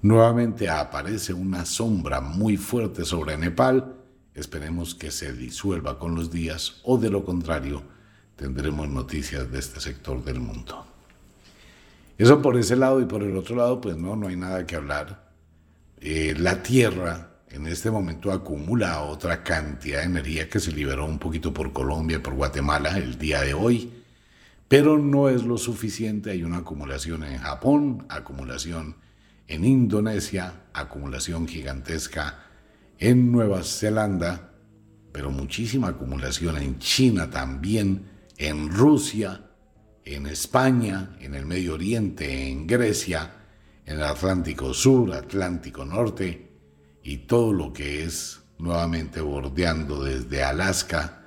Nuevamente 0.00 0.70
aparece 0.70 1.34
una 1.34 1.66
sombra 1.66 2.22
muy 2.22 2.56
fuerte 2.56 3.04
sobre 3.04 3.36
Nepal. 3.36 3.94
Esperemos 4.34 4.94
que 4.94 5.10
se 5.10 5.34
disuelva 5.34 5.98
con 5.98 6.14
los 6.14 6.30
días 6.30 6.80
o 6.82 6.96
de 6.96 7.10
lo 7.10 7.26
contrario 7.26 7.82
tendremos 8.36 8.88
noticias 8.88 9.52
de 9.52 9.58
este 9.58 9.80
sector 9.80 10.24
del 10.24 10.40
mundo. 10.40 10.91
Eso 12.22 12.40
por 12.40 12.56
ese 12.56 12.76
lado 12.76 13.00
y 13.00 13.04
por 13.04 13.24
el 13.24 13.36
otro 13.36 13.56
lado, 13.56 13.80
pues 13.80 13.96
no, 13.96 14.14
no 14.14 14.28
hay 14.28 14.36
nada 14.36 14.64
que 14.64 14.76
hablar. 14.76 15.32
Eh, 15.98 16.36
la 16.38 16.62
Tierra 16.62 17.40
en 17.50 17.66
este 17.66 17.90
momento 17.90 18.30
acumula 18.30 19.02
otra 19.02 19.42
cantidad 19.42 19.98
de 19.98 20.04
energía 20.04 20.48
que 20.48 20.60
se 20.60 20.70
liberó 20.70 21.04
un 21.04 21.18
poquito 21.18 21.52
por 21.52 21.72
Colombia 21.72 22.18
y 22.18 22.20
por 22.20 22.34
Guatemala 22.34 22.96
el 22.96 23.18
día 23.18 23.40
de 23.40 23.54
hoy, 23.54 23.92
pero 24.68 24.98
no 24.98 25.28
es 25.30 25.42
lo 25.42 25.58
suficiente. 25.58 26.30
Hay 26.30 26.44
una 26.44 26.58
acumulación 26.58 27.24
en 27.24 27.38
Japón, 27.38 28.06
acumulación 28.08 28.98
en 29.48 29.64
Indonesia, 29.64 30.66
acumulación 30.74 31.48
gigantesca 31.48 32.38
en 33.00 33.32
Nueva 33.32 33.64
Zelanda, 33.64 34.52
pero 35.10 35.32
muchísima 35.32 35.88
acumulación 35.88 36.56
en 36.58 36.78
China 36.78 37.30
también, 37.30 38.04
en 38.38 38.70
Rusia, 38.70 39.40
en 40.04 40.26
España, 40.26 41.16
en 41.20 41.34
el 41.34 41.46
Medio 41.46 41.74
Oriente, 41.74 42.48
en 42.48 42.66
Grecia, 42.66 43.34
en 43.84 43.96
el 43.96 44.04
Atlántico 44.04 44.74
Sur, 44.74 45.12
Atlántico 45.12 45.84
Norte, 45.84 46.50
y 47.02 47.18
todo 47.18 47.52
lo 47.52 47.72
que 47.72 48.04
es 48.04 48.40
nuevamente 48.58 49.20
bordeando 49.20 50.04
desde 50.04 50.42
Alaska, 50.42 51.22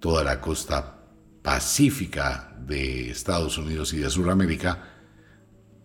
toda 0.00 0.24
la 0.24 0.40
costa 0.40 1.04
pacífica 1.42 2.56
de 2.66 3.10
Estados 3.10 3.58
Unidos 3.58 3.92
y 3.92 3.98
de 3.98 4.10
Sudamérica, 4.10 4.90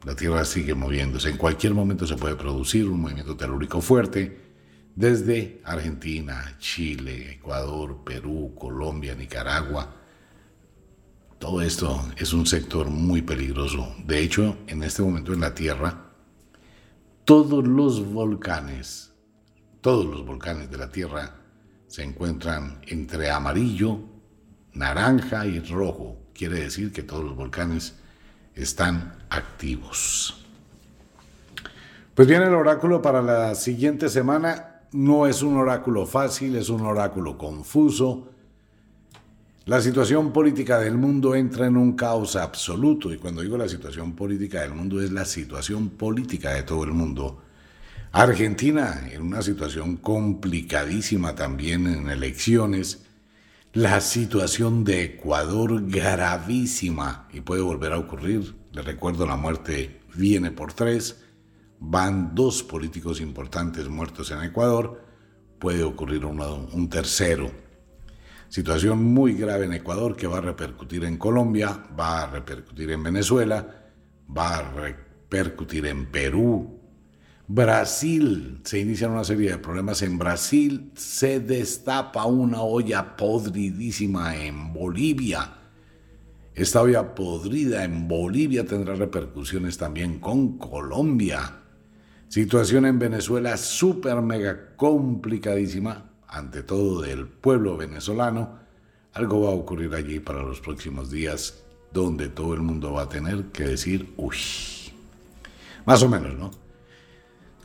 la 0.03 0.15
Tierra 0.15 0.45
sigue 0.45 0.75
moviéndose. 0.75 1.29
En 1.29 1.38
cualquier 1.38 1.73
momento 1.73 2.05
se 2.05 2.15
puede 2.15 2.36
producir 2.36 2.88
un 2.88 3.01
movimiento 3.01 3.36
telúrico 3.36 3.81
fuerte 3.81 4.45
desde 4.95 5.62
Argentina, 5.63 6.55
Chile, 6.60 7.34
Ecuador, 7.34 8.03
Perú, 8.05 8.53
Colombia, 8.58 9.15
Nicaragua. 9.15 9.95
Todo 11.39 11.62
esto 11.62 12.04
es 12.17 12.34
un 12.34 12.45
sector 12.45 12.89
muy 12.89 13.21
peligroso. 13.21 13.95
De 14.06 14.19
hecho, 14.19 14.58
en 14.67 14.84
este 14.84 15.02
momento 15.02 15.34
en 15.34 15.41
la 15.41 15.54
Tierra, 15.54 16.12
todos 17.26 17.67
los 17.67 18.06
volcanes 18.06 19.15
todos 19.86 20.08
los 20.08 20.26
volcanes 20.26 20.71
de 20.71 20.80
la 20.80 20.89
Tierra 20.89 21.36
se 21.86 22.02
encuentran 22.02 22.80
entre 22.88 23.30
amarillo, 23.30 24.00
naranja 24.74 25.45
y 25.45 25.60
rojo. 25.60 26.17
Quiere 26.34 26.60
decir 26.60 26.91
que 26.91 27.04
todos 27.04 27.24
los 27.24 27.36
volcanes 27.36 27.93
están 28.56 29.13
activos. 29.30 30.43
Pues 32.15 32.28
bien, 32.28 32.41
el 32.41 32.56
oráculo 32.56 33.00
para 33.00 33.21
la 33.21 33.54
siguiente 33.54 34.10
semana 34.10 34.82
no 34.91 35.28
es 35.28 35.43
un 35.43 35.56
oráculo 35.56 36.08
fácil, 36.08 36.56
es 36.56 36.69
un 36.69 36.82
oráculo 36.82 37.38
confuso. 37.38 38.30
La 39.65 39.82
situación 39.82 40.32
política 40.32 40.78
del 40.78 40.95
mundo 40.95 41.34
entra 41.34 41.65
en 41.65 41.75
un 41.75 41.93
caos 41.93 42.36
absoluto 42.36 43.12
y 43.12 43.17
cuando 43.17 43.41
digo 43.41 43.58
la 43.58 43.67
situación 43.67 44.13
política 44.15 44.62
del 44.62 44.75
mundo 44.75 45.01
es 45.01 45.12
la 45.12 45.25
situación 45.25 45.89
política 45.89 46.54
de 46.54 46.62
todo 46.62 46.84
el 46.84 46.91
mundo 46.91 47.41
Argentina 48.12 49.10
en 49.12 49.23
una 49.23 49.41
situación 49.41 49.97
complicadísima 49.97 51.34
también 51.34 51.88
en 51.88 52.12
elecciones. 52.12 53.08
La 53.73 54.01
situación 54.01 54.84
de 54.84 55.04
Ecuador 55.04 55.82
gravísima 55.89 57.28
y 57.34 57.41
puede 57.41 57.63
volver 57.63 57.93
a 57.93 57.97
ocurrir. 57.97 58.54
Le 58.71 58.84
recuerdo, 58.84 59.25
la 59.25 59.36
muerte 59.36 59.99
viene 60.13 60.51
por 60.51 60.73
tres. 60.73 61.23
Van 61.80 62.36
dos 62.36 62.62
políticos 62.62 63.19
importantes 63.19 63.89
muertos 63.89 64.30
en 64.30 64.43
Ecuador. 64.43 65.01
Puede 65.58 65.84
ocurrir 65.84 66.23
un 66.23 66.88
tercero. 66.88 67.64
Situación 68.49 69.03
muy 69.03 69.34
grave 69.34 69.65
en 69.65 69.73
Ecuador 69.73 70.15
que 70.15 70.27
va 70.27 70.38
a 70.38 70.41
repercutir 70.41 71.03
en 71.03 71.17
Colombia, 71.17 71.84
va 71.99 72.23
a 72.23 72.31
repercutir 72.31 72.91
en 72.91 73.03
Venezuela, 73.03 73.67
va 74.36 74.58
a 74.58 74.71
repercutir 74.71 75.86
en 75.88 76.05
Perú, 76.05 76.75
Brasil, 77.47 78.62
se 78.63 78.79
inician 78.79 79.12
una 79.12 79.23
serie 79.23 79.51
de 79.51 79.58
problemas 79.60 80.01
en 80.01 80.17
Brasil, 80.17 80.91
se 80.95 81.39
destapa 81.39 82.25
una 82.25 82.63
olla 82.63 83.15
podridísima 83.15 84.36
en 84.36 84.73
Bolivia. 84.73 85.51
Esta 86.55 86.81
olla 86.81 87.13
podrida 87.13 87.84
en 87.84 88.08
Bolivia 88.08 88.65
tendrá 88.65 88.95
repercusiones 88.95 89.77
también 89.77 90.19
con 90.19 90.58
Colombia. 90.58 91.60
Situación 92.29 92.88
en 92.88 92.97
Venezuela 92.97 93.58
súper 93.58 94.21
mega 94.23 94.75
complicadísima, 94.75 96.14
ante 96.36 96.63
todo 96.63 97.02
del 97.02 97.28
pueblo 97.28 97.78
venezolano. 97.78 98.60
Algo 99.13 99.43
va 99.43 99.52
a 99.52 99.54
ocurrir 99.54 99.95
allí 99.95 100.19
para 100.19 100.43
los 100.43 100.60
próximos 100.60 101.10
días, 101.10 101.63
donde 101.93 102.28
todo 102.28 102.54
el 102.54 102.62
mundo 102.62 102.91
va 102.91 103.04
a 103.04 103.10
tener 103.10 103.45
que 103.45 103.63
decir, 103.63 104.13
uy, 104.17 104.36
más 105.86 106.04
o 106.04 106.10
menos, 106.10 106.38
¿no? 106.38 106.52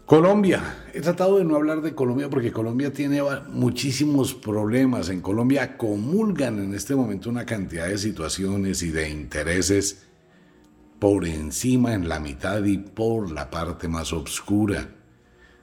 Colombia. 0.06 0.86
He 0.94 1.00
tratado 1.00 1.38
de 1.38 1.44
no 1.44 1.56
hablar 1.56 1.82
de 1.82 1.94
Colombia 1.94 2.30
porque 2.30 2.52
Colombia 2.52 2.92
tiene 2.92 3.20
muchísimos 3.48 4.34
problemas. 4.34 5.08
En 5.08 5.20
Colombia 5.20 5.76
comulgan 5.76 6.58
en 6.60 6.74
este 6.74 6.94
momento 6.94 7.28
una 7.28 7.46
cantidad 7.46 7.88
de 7.88 7.98
situaciones 7.98 8.82
y 8.82 8.90
de 8.90 9.08
intereses 9.08 10.06
por 11.00 11.26
encima, 11.26 11.94
en 11.94 12.08
la 12.08 12.20
mitad 12.20 12.62
y 12.64 12.78
por 12.78 13.32
la 13.32 13.50
parte 13.50 13.88
más 13.88 14.12
oscura. 14.12 14.88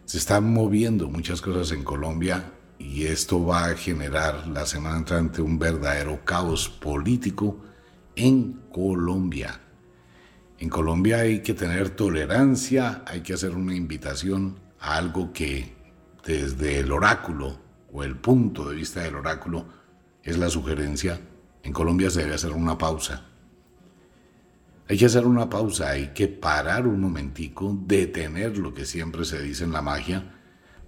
Se 0.06 0.18
están 0.18 0.52
moviendo 0.52 1.10
muchas 1.10 1.42
cosas 1.42 1.72
en 1.72 1.84
Colombia 1.84 2.54
y 2.80 3.06
esto 3.06 3.46
va 3.46 3.66
a 3.66 3.76
generar 3.76 4.48
la 4.48 4.66
semana 4.66 4.98
entrante 4.98 5.42
un 5.42 5.58
verdadero 5.58 6.24
caos 6.24 6.70
político 6.70 7.60
en 8.16 8.54
Colombia. 8.72 9.60
En 10.60 10.70
Colombia 10.70 11.20
hay 11.20 11.42
que 11.42 11.54
tener 11.54 11.92
tolerancia, 11.92 13.04
hay 13.06 13.22
que 13.22 13.34
hacer 13.34 13.56
una 13.56 13.76
invitación 13.76 14.60
a 14.80 14.98
algo 14.98 15.32
que 15.32 15.76
desde 16.26 16.80
el 16.80 16.92
oráculo 16.92 17.60
o 17.92 18.04
el 18.04 18.18
punto 18.18 18.70
de 18.70 18.76
vista 18.76 19.02
del 19.02 19.16
oráculo 19.16 19.66
es 20.24 20.38
la 20.38 20.50
sugerencia. 20.50 21.20
En 21.64 21.74
Colombia 21.74 22.10
se 22.10 22.22
debe 22.22 22.36
hacer 22.36 22.52
una 22.52 22.78
pausa. 22.78 23.26
Hay 24.90 24.98
que 24.98 25.06
hacer 25.06 25.26
una 25.26 25.50
pausa, 25.50 25.90
hay 25.90 26.14
que 26.14 26.28
parar 26.28 26.88
un 26.88 27.02
momentico, 27.02 27.78
detener 27.86 28.58
lo 28.58 28.74
que 28.74 28.86
siempre 28.86 29.26
se 29.26 29.42
dice 29.42 29.64
en 29.64 29.74
la 29.74 29.82
magia 29.82 30.34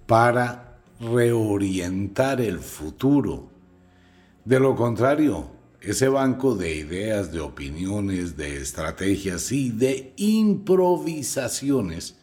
para 0.06 0.69
reorientar 1.00 2.40
el 2.40 2.60
futuro. 2.60 3.50
De 4.44 4.60
lo 4.60 4.76
contrario, 4.76 5.50
ese 5.80 6.08
banco 6.08 6.54
de 6.54 6.74
ideas, 6.74 7.32
de 7.32 7.40
opiniones, 7.40 8.36
de 8.36 8.58
estrategias 8.58 9.50
y 9.50 9.70
de 9.70 10.12
improvisaciones 10.16 12.18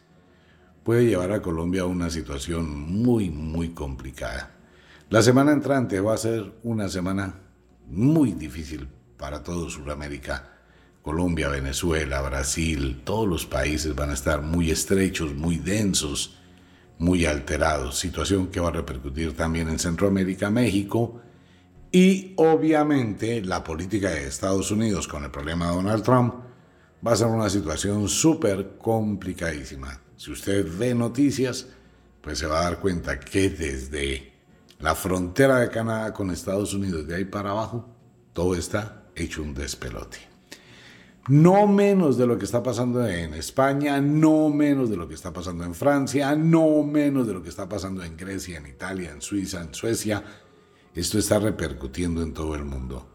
puede 0.84 1.06
llevar 1.06 1.32
a 1.32 1.42
Colombia 1.42 1.82
a 1.82 1.86
una 1.86 2.08
situación 2.08 2.70
muy, 2.70 3.30
muy 3.30 3.70
complicada. 3.70 4.54
La 5.10 5.22
semana 5.22 5.52
entrante 5.52 6.00
va 6.00 6.14
a 6.14 6.18
ser 6.18 6.52
una 6.62 6.88
semana 6.88 7.34
muy 7.88 8.32
difícil 8.32 8.88
para 9.16 9.42
todo 9.42 9.68
Sudamérica. 9.68 10.52
Colombia, 11.02 11.48
Venezuela, 11.48 12.22
Brasil, 12.22 13.00
todos 13.04 13.26
los 13.26 13.46
países 13.46 13.94
van 13.94 14.10
a 14.10 14.14
estar 14.14 14.42
muy 14.42 14.70
estrechos, 14.70 15.34
muy 15.34 15.56
densos, 15.56 16.37
muy 16.98 17.26
alterados. 17.26 17.98
Situación 17.98 18.48
que 18.48 18.60
va 18.60 18.68
a 18.68 18.72
repercutir 18.72 19.36
también 19.36 19.68
en 19.68 19.78
Centroamérica, 19.78 20.50
México, 20.50 21.20
y 21.90 22.34
obviamente 22.36 23.40
la 23.42 23.64
política 23.64 24.10
de 24.10 24.26
Estados 24.26 24.70
Unidos 24.70 25.08
con 25.08 25.24
el 25.24 25.30
problema 25.30 25.68
de 25.68 25.76
Donald 25.76 26.02
Trump 26.02 26.34
va 27.06 27.12
a 27.12 27.16
ser 27.16 27.28
una 27.28 27.48
situación 27.48 28.08
súper 28.08 28.76
complicadísima. 28.78 30.00
Si 30.16 30.30
usted 30.30 30.66
ve 30.76 30.94
noticias, 30.94 31.66
pues 32.20 32.38
se 32.38 32.46
va 32.46 32.60
a 32.60 32.64
dar 32.64 32.80
cuenta 32.80 33.18
que 33.18 33.48
desde 33.48 34.32
la 34.80 34.94
frontera 34.94 35.60
de 35.60 35.70
Canadá 35.70 36.12
con 36.12 36.30
Estados 36.30 36.74
Unidos, 36.74 37.06
de 37.06 37.16
ahí 37.16 37.24
para 37.24 37.50
abajo, 37.50 37.88
todo 38.32 38.54
está 38.54 39.04
hecho 39.14 39.42
un 39.42 39.54
despelote. 39.54 40.18
No 41.28 41.66
menos 41.66 42.16
de 42.16 42.26
lo 42.26 42.38
que 42.38 42.46
está 42.46 42.62
pasando 42.62 43.06
en 43.06 43.34
España, 43.34 44.00
no 44.00 44.48
menos 44.48 44.88
de 44.88 44.96
lo 44.96 45.06
que 45.06 45.14
está 45.14 45.30
pasando 45.30 45.62
en 45.64 45.74
Francia, 45.74 46.34
no 46.34 46.82
menos 46.82 47.26
de 47.26 47.34
lo 47.34 47.42
que 47.42 47.50
está 47.50 47.68
pasando 47.68 48.02
en 48.02 48.16
Grecia, 48.16 48.56
en 48.56 48.66
Italia, 48.66 49.10
en 49.10 49.20
Suiza, 49.20 49.60
en 49.60 49.74
Suecia, 49.74 50.24
esto 50.94 51.18
está 51.18 51.38
repercutiendo 51.38 52.22
en 52.22 52.32
todo 52.32 52.54
el 52.54 52.64
mundo. 52.64 53.06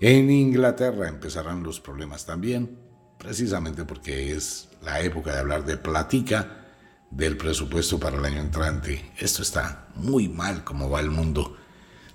En 0.00 0.28
Inglaterra 0.30 1.08
empezarán 1.08 1.62
los 1.62 1.80
problemas 1.80 2.26
también, 2.26 2.78
precisamente 3.16 3.84
porque 3.84 4.32
es 4.32 4.68
la 4.82 5.00
época 5.00 5.32
de 5.32 5.38
hablar 5.38 5.64
de 5.64 5.76
platica 5.76 6.66
del 7.12 7.36
presupuesto 7.36 8.00
para 8.00 8.18
el 8.18 8.24
año 8.24 8.40
entrante. 8.40 9.12
Esto 9.18 9.42
está 9.42 9.88
muy 9.94 10.28
mal 10.28 10.64
como 10.64 10.90
va 10.90 11.00
el 11.00 11.10
mundo. 11.10 11.56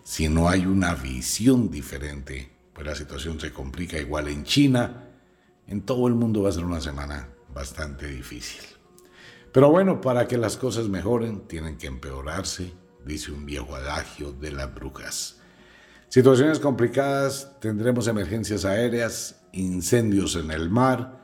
Si 0.04 0.28
no 0.28 0.50
hay 0.50 0.66
una 0.66 0.94
visión 0.94 1.72
diferente, 1.72 2.52
pues 2.74 2.86
la 2.86 2.96
situación 2.96 3.40
se 3.40 3.54
complica 3.54 3.98
igual 3.98 4.28
en 4.28 4.44
China. 4.44 5.07
En 5.68 5.82
todo 5.82 6.08
el 6.08 6.16
mundo 6.16 6.44
va 6.44 6.50
a 6.50 6.54
ser 6.54 6.66
una 6.66 6.82
semana 6.82 7.30
bastante 7.54 8.08
difícil. 8.08 8.62
Pero 9.52 9.70
bueno, 9.70 10.02
para 10.02 10.28
que 10.28 10.38
las 10.38 10.58
cosas 10.58 10.88
mejoren, 10.88 11.48
tienen 11.48 11.78
que 11.78 11.88
empeorarse 11.88 12.74
dice 13.08 13.32
un 13.32 13.46
viejo 13.46 13.76
adagio 13.76 14.34
de 14.34 14.52
las 14.52 14.74
brujas. 14.74 15.38
Situaciones 16.10 16.60
complicadas, 16.60 17.60
tendremos 17.60 18.08
emergencias 18.08 18.66
aéreas, 18.66 19.42
incendios 19.54 20.36
en 20.36 20.52
el 20.52 20.70
mar, 20.70 21.18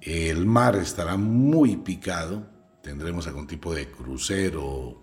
el 0.00 0.46
mar 0.46 0.76
estará 0.76 1.16
muy 1.16 1.76
picado, 1.76 2.46
tendremos 2.82 3.26
algún 3.26 3.46
tipo 3.46 3.74
de 3.74 3.90
crucero 3.90 5.02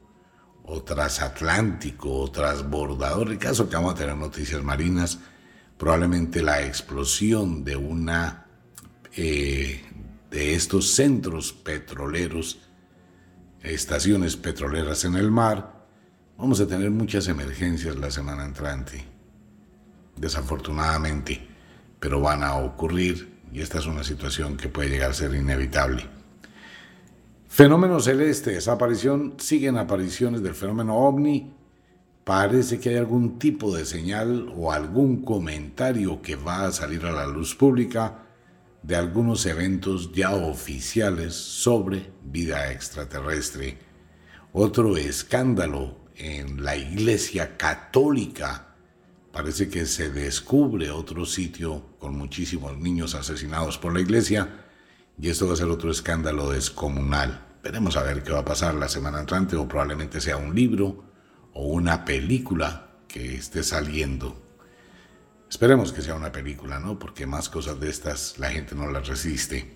o 0.63 0.83
transatlántico 0.83 2.11
o 2.11 2.31
transbordador, 2.31 3.29
el 3.29 3.37
caso 3.37 3.69
que 3.69 3.75
vamos 3.75 3.93
a 3.93 3.97
tener 3.97 4.15
noticias 4.15 4.61
marinas, 4.63 5.19
probablemente 5.77 6.41
la 6.41 6.63
explosión 6.63 7.63
de 7.63 7.75
una 7.75 8.45
eh, 9.15 9.81
de 10.31 10.55
estos 10.55 10.91
centros 10.91 11.53
petroleros, 11.53 12.59
estaciones 13.61 14.35
petroleras 14.35 15.05
en 15.05 15.15
el 15.15 15.31
mar, 15.31 15.77
Vamos 16.37 16.61
a 16.61 16.67
tener 16.67 16.91
muchas 16.91 17.27
emergencias 17.29 17.95
la 17.95 18.11
semana 18.11 18.45
entrante, 18.45 19.03
desafortunadamente, 20.15 21.47
pero 21.99 22.21
van 22.21 22.43
a 22.43 22.57
ocurrir 22.57 23.39
y 23.51 23.61
esta 23.61 23.79
es 23.79 23.87
una 23.87 24.03
situación 24.03 24.55
que 24.55 24.69
puede 24.69 24.89
llegar 24.89 25.09
a 25.09 25.15
ser 25.15 25.33
inevitable. 25.33 26.05
Fenómeno 27.49 27.99
celestes, 27.99 28.67
aparición, 28.67 29.33
siguen 29.39 29.77
apariciones 29.77 30.43
del 30.43 30.53
fenómeno 30.53 30.95
ovni. 30.95 31.55
Parece 32.27 32.77
que 32.77 32.89
hay 32.89 32.97
algún 32.97 33.39
tipo 33.39 33.73
de 33.73 33.85
señal 33.85 34.51
o 34.53 34.73
algún 34.73 35.23
comentario 35.23 36.21
que 36.21 36.35
va 36.35 36.65
a 36.65 36.73
salir 36.73 37.05
a 37.05 37.13
la 37.13 37.25
luz 37.25 37.55
pública 37.55 38.25
de 38.83 38.97
algunos 38.97 39.45
eventos 39.45 40.11
ya 40.11 40.35
oficiales 40.35 41.33
sobre 41.35 42.11
vida 42.25 42.69
extraterrestre. 42.73 43.77
Otro 44.51 44.97
escándalo 44.97 45.99
en 46.17 46.65
la 46.65 46.75
Iglesia 46.75 47.55
Católica. 47.55 48.75
Parece 49.31 49.69
que 49.69 49.85
se 49.85 50.09
descubre 50.09 50.91
otro 50.91 51.25
sitio 51.25 51.95
con 51.97 52.17
muchísimos 52.17 52.77
niños 52.77 53.15
asesinados 53.15 53.77
por 53.77 53.93
la 53.93 54.01
Iglesia 54.01 54.65
y 55.17 55.29
esto 55.29 55.47
va 55.47 55.53
a 55.53 55.55
ser 55.55 55.69
otro 55.69 55.89
escándalo 55.89 56.49
descomunal. 56.49 57.45
Veremos 57.63 57.95
a 57.95 58.03
ver 58.03 58.21
qué 58.21 58.33
va 58.33 58.39
a 58.39 58.45
pasar 58.45 58.75
la 58.75 58.89
semana 58.89 59.21
entrante 59.21 59.55
o 59.55 59.65
probablemente 59.65 60.19
sea 60.19 60.35
un 60.35 60.53
libro 60.53 61.06
o 61.59 61.65
una 61.65 62.05
película 62.05 62.87
que 63.07 63.35
esté 63.35 63.63
saliendo. 63.63 64.37
Esperemos 65.49 65.91
que 65.91 66.03
sea 66.03 66.13
una 66.13 66.31
película, 66.31 66.79
¿no? 66.79 66.99
Porque 66.99 67.25
más 67.25 67.49
cosas 67.49 67.79
de 67.79 67.89
estas 67.89 68.37
la 68.37 68.51
gente 68.51 68.75
no 68.75 68.91
las 68.91 69.07
resiste. 69.07 69.75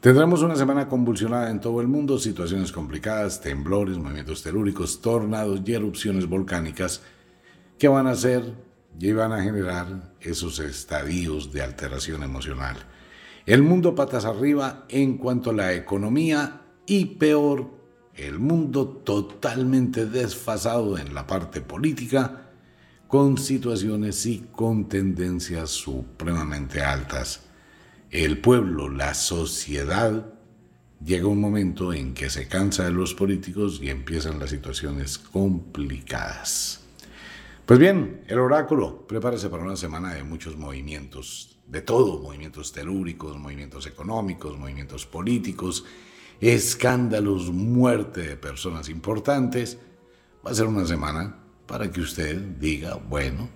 Tendremos 0.00 0.40
una 0.40 0.56
semana 0.56 0.88
convulsionada 0.88 1.50
en 1.50 1.60
todo 1.60 1.82
el 1.82 1.86
mundo, 1.86 2.18
situaciones 2.18 2.72
complicadas, 2.72 3.42
temblores, 3.42 3.98
movimientos 3.98 4.42
telúricos, 4.42 5.02
tornados 5.02 5.60
y 5.66 5.74
erupciones 5.74 6.26
volcánicas 6.26 7.02
que 7.78 7.88
van 7.88 8.06
a 8.06 8.12
hacer 8.12 8.54
y 8.98 9.12
van 9.12 9.32
a 9.32 9.42
generar 9.42 10.14
esos 10.20 10.60
estadios 10.60 11.52
de 11.52 11.60
alteración 11.60 12.22
emocional. 12.22 12.76
El 13.44 13.62
mundo 13.62 13.94
patas 13.94 14.24
arriba 14.24 14.86
en 14.88 15.18
cuanto 15.18 15.50
a 15.50 15.54
la 15.54 15.74
economía 15.74 16.62
y 16.86 17.04
peor, 17.16 17.75
el 18.16 18.38
mundo 18.38 18.88
totalmente 18.88 20.06
desfasado 20.06 20.98
en 20.98 21.14
la 21.14 21.26
parte 21.26 21.60
política 21.60 22.50
con 23.08 23.38
situaciones 23.38 24.26
y 24.26 24.46
con 24.52 24.88
tendencias 24.88 25.70
supremamente 25.70 26.82
altas 26.82 27.46
el 28.10 28.38
pueblo, 28.38 28.88
la 28.88 29.14
sociedad, 29.14 30.32
llega 31.04 31.26
un 31.26 31.40
momento 31.40 31.92
en 31.92 32.14
que 32.14 32.30
se 32.30 32.48
cansa 32.48 32.84
de 32.84 32.92
los 32.92 33.14
políticos 33.14 33.80
y 33.82 33.90
empiezan 33.90 34.38
las 34.38 34.50
situaciones 34.50 35.18
complicadas. 35.18 36.80
Pues 37.66 37.78
bien, 37.80 38.22
el 38.28 38.38
oráculo, 38.38 39.06
prepárese 39.08 39.48
para 39.48 39.64
una 39.64 39.76
semana 39.76 40.14
de 40.14 40.22
muchos 40.22 40.56
movimientos, 40.56 41.58
de 41.66 41.82
todo, 41.82 42.22
movimientos 42.22 42.72
telúricos, 42.72 43.36
movimientos 43.36 43.86
económicos, 43.86 44.56
movimientos 44.56 45.04
políticos, 45.04 45.84
escándalos, 46.40 47.50
muerte 47.50 48.22
de 48.22 48.36
personas 48.36 48.88
importantes. 48.88 49.78
Va 50.46 50.50
a 50.50 50.54
ser 50.54 50.66
una 50.66 50.86
semana 50.86 51.36
para 51.66 51.90
que 51.90 52.00
usted 52.00 52.36
diga, 52.58 52.94
bueno, 52.94 53.48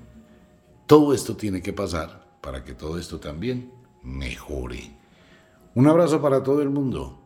todo 0.87 1.14
esto 1.14 1.37
tiene 1.37 1.62
que 1.62 1.73
pasar 1.73 2.38
para 2.40 2.64
que 2.64 2.75
todo 2.75 2.99
esto 2.99 3.21
también 3.21 3.73
mejore. 4.03 4.97
Un 5.75 5.87
abrazo 5.87 6.21
para 6.21 6.43
todo 6.43 6.62
el 6.62 6.71
mundo. 6.71 7.21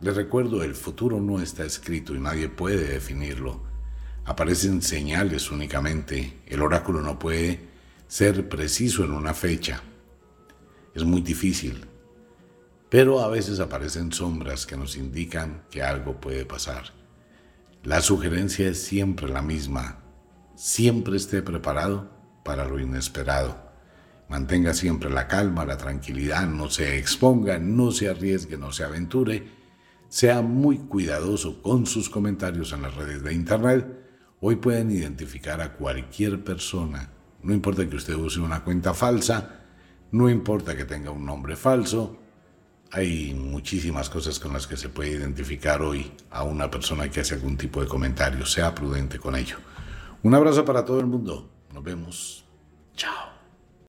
Les 0.00 0.14
recuerdo, 0.14 0.62
el 0.62 0.74
futuro 0.74 1.20
no 1.20 1.40
está 1.40 1.64
escrito 1.64 2.14
y 2.14 2.20
nadie 2.20 2.48
puede 2.48 2.86
definirlo. 2.86 3.62
Aparecen 4.24 4.82
señales 4.82 5.50
únicamente. 5.50 6.42
El 6.46 6.62
oráculo 6.62 7.00
no 7.00 7.18
puede 7.18 7.68
ser 8.06 8.48
preciso 8.48 9.04
en 9.04 9.12
una 9.12 9.34
fecha. 9.34 9.82
Es 10.94 11.02
muy 11.02 11.22
difícil. 11.22 11.84
Pero 12.90 13.20
a 13.20 13.28
veces 13.28 13.60
aparecen 13.60 14.12
sombras 14.12 14.66
que 14.66 14.76
nos 14.76 14.96
indican 14.96 15.64
que 15.70 15.82
algo 15.82 16.20
puede 16.20 16.46
pasar. 16.46 16.84
La 17.84 18.00
sugerencia 18.00 18.68
es 18.68 18.82
siempre 18.82 19.28
la 19.28 19.42
misma. 19.42 19.98
Siempre 20.56 21.16
esté 21.16 21.42
preparado 21.42 22.10
para 22.44 22.64
lo 22.64 22.80
inesperado. 22.80 23.68
Mantenga 24.28 24.74
siempre 24.74 25.10
la 25.10 25.28
calma, 25.28 25.64
la 25.64 25.76
tranquilidad, 25.76 26.46
no 26.48 26.70
se 26.70 26.98
exponga, 26.98 27.58
no 27.58 27.92
se 27.92 28.08
arriesgue, 28.08 28.56
no 28.56 28.72
se 28.72 28.84
aventure. 28.84 29.46
Sea 30.08 30.42
muy 30.42 30.78
cuidadoso 30.78 31.62
con 31.62 31.86
sus 31.86 32.08
comentarios 32.08 32.72
en 32.72 32.82
las 32.82 32.94
redes 32.94 33.22
de 33.22 33.34
Internet. 33.34 33.86
Hoy 34.40 34.56
pueden 34.56 34.90
identificar 34.90 35.60
a 35.60 35.74
cualquier 35.74 36.42
persona. 36.42 37.10
No 37.42 37.52
importa 37.52 37.88
que 37.88 37.96
usted 37.96 38.14
use 38.14 38.40
una 38.40 38.64
cuenta 38.64 38.94
falsa, 38.94 39.60
no 40.10 40.28
importa 40.28 40.76
que 40.76 40.84
tenga 40.84 41.10
un 41.10 41.24
nombre 41.24 41.54
falso. 41.54 42.18
Hay 42.90 43.34
muchísimas 43.34 44.08
cosas 44.08 44.38
con 44.38 44.52
las 44.52 44.66
que 44.66 44.76
se 44.76 44.88
puede 44.88 45.10
identificar 45.10 45.82
hoy 45.82 46.10
a 46.30 46.42
una 46.42 46.70
persona 46.70 47.10
que 47.10 47.20
hace 47.20 47.34
algún 47.34 47.56
tipo 47.56 47.80
de 47.80 47.86
comentario. 47.86 48.46
Sea 48.46 48.74
prudente 48.74 49.18
con 49.18 49.36
ello. 49.36 49.56
Un 50.22 50.34
abrazo 50.34 50.64
para 50.64 50.84
todo 50.84 51.00
el 51.00 51.06
mundo. 51.06 51.50
Nos 51.72 51.84
vemos. 51.84 52.44
Chao. 52.96 53.37